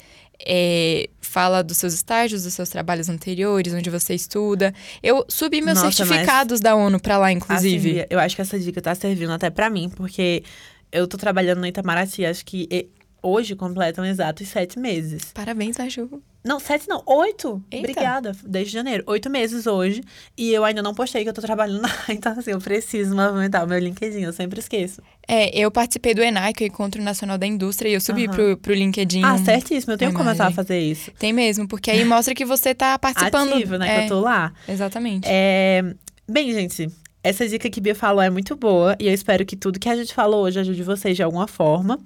é, 0.45 1.09
fala 1.21 1.63
dos 1.63 1.77
seus 1.77 1.93
estágios, 1.93 2.43
dos 2.43 2.53
seus 2.53 2.69
trabalhos 2.69 3.07
anteriores, 3.07 3.73
onde 3.73 3.89
você 3.89 4.13
estuda. 4.13 4.73
Eu 5.01 5.25
subi 5.27 5.61
meus 5.61 5.81
Nossa, 5.81 6.03
certificados 6.03 6.59
da 6.59 6.75
ONU 6.75 6.99
pra 6.99 7.17
lá, 7.17 7.31
inclusive. 7.31 8.01
Assim, 8.01 8.07
eu 8.09 8.19
acho 8.19 8.35
que 8.35 8.41
essa 8.41 8.59
dica 8.59 8.81
tá 8.81 8.95
servindo 8.95 9.31
até 9.31 9.49
pra 9.49 9.69
mim, 9.69 9.89
porque 9.89 10.43
eu 10.91 11.07
tô 11.07 11.17
trabalhando 11.17 11.59
no 11.59 11.67
Itamaraty, 11.67 12.25
acho 12.25 12.45
que 12.45 12.89
hoje 13.21 13.55
completam 13.55 14.05
exatos 14.05 14.47
sete 14.47 14.79
meses. 14.79 15.31
Parabéns, 15.33 15.77
Maju. 15.77 16.21
Não, 16.47 16.59
sete 16.59 16.87
não, 16.87 17.03
oito. 17.05 17.63
Eita. 17.69 17.89
Obrigada, 17.89 18.31
desde 18.45 18.73
janeiro. 18.73 19.03
Oito 19.07 19.29
meses 19.29 19.67
hoje, 19.67 20.01
e 20.37 20.51
eu 20.51 20.63
ainda 20.63 20.81
não 20.81 20.93
postei 20.93 21.23
que 21.23 21.29
eu 21.29 21.33
tô 21.33 21.41
trabalhando 21.41 21.81
lá. 21.81 21.89
Então, 22.09 22.31
assim, 22.31 22.51
eu 22.51 22.59
preciso 22.59 23.15
movimentar 23.15 23.63
o 23.63 23.67
meu 23.67 23.77
LinkedIn, 23.77 24.21
eu 24.21 24.33
sempre 24.33 24.59
esqueço. 24.59 25.01
É, 25.27 25.55
eu 25.57 25.69
participei 25.69 26.13
do 26.13 26.21
ENAI, 26.21 26.53
que 26.53 26.63
é 26.63 26.67
o 26.67 26.69
Encontro 26.69 27.01
Nacional 27.01 27.37
da 27.37 27.45
Indústria, 27.45 27.89
e 27.89 27.93
eu 27.93 28.01
subi 28.01 28.25
Aham. 28.25 28.33
pro, 28.33 28.57
pro 28.57 28.73
LinkedIn. 28.73 29.23
Ah, 29.23 29.37
certíssimo, 29.37 29.93
eu 29.93 29.97
tenho 29.97 30.11
que 30.11 30.17
começar 30.17 30.47
a 30.47 30.51
fazer 30.51 30.79
isso. 30.79 31.11
Tem 31.19 31.33
mesmo, 31.33 31.67
porque 31.67 31.91
aí 31.91 32.03
mostra 32.05 32.33
que 32.33 32.45
você 32.45 32.73
tá 32.73 32.97
participando. 32.97 33.53
Ativo, 33.53 33.77
né, 33.77 33.87
é, 33.87 33.99
que 33.99 34.05
eu 34.05 34.17
tô 34.17 34.21
lá. 34.21 34.53
Exatamente. 34.67 35.27
É, 35.29 35.83
Bem, 36.29 36.51
gente, 36.51 36.89
essa 37.23 37.47
dica 37.47 37.69
que 37.69 37.79
Bia 37.79 37.95
falou 37.95 38.21
é 38.21 38.29
muito 38.29 38.53
boa 38.53 38.97
e 38.99 39.07
eu 39.07 39.13
espero 39.13 39.45
que 39.45 39.55
tudo 39.55 39.79
que 39.79 39.87
a 39.87 39.95
gente 39.95 40.13
falou 40.13 40.43
hoje 40.43 40.59
ajude 40.59 40.83
vocês 40.83 41.15
de 41.15 41.23
alguma 41.23 41.47
forma. 41.47 41.97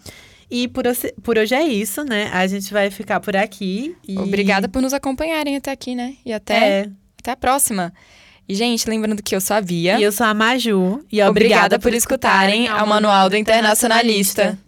E 0.51 0.67
por, 0.67 0.85
hoje- 0.85 1.13
por 1.23 1.37
hoje 1.37 1.55
é 1.55 1.63
isso, 1.63 2.03
né? 2.03 2.29
A 2.33 2.45
gente 2.45 2.71
vai 2.73 2.91
ficar 2.91 3.19
por 3.21 3.35
aqui. 3.37 3.95
E... 4.07 4.17
Obrigada 4.19 4.67
por 4.67 4.81
nos 4.81 4.93
acompanharem 4.93 5.55
até 5.55 5.71
aqui, 5.71 5.95
né? 5.95 6.15
E 6.25 6.33
até, 6.33 6.81
É, 6.81 6.89
até 7.21 7.31
a 7.31 7.37
próxima. 7.37 7.93
E, 8.49 8.53
gente, 8.53 8.89
lembrando 8.89 9.23
que 9.23 9.33
eu 9.33 9.39
sou 9.39 9.55
a 9.55 9.61
Bia. 9.61 9.97
e 9.97 10.03
eu 10.03 10.11
sou 10.11 10.25
a 10.25 10.33
Maju. 10.33 11.05
E 11.09 11.21
Obrigada 11.23 11.79
por 11.79 11.93
escutarem 11.93 12.67
ao 12.67 12.85
Manual 12.85 13.29
do 13.29 13.37
Internacionalista. 13.37 14.59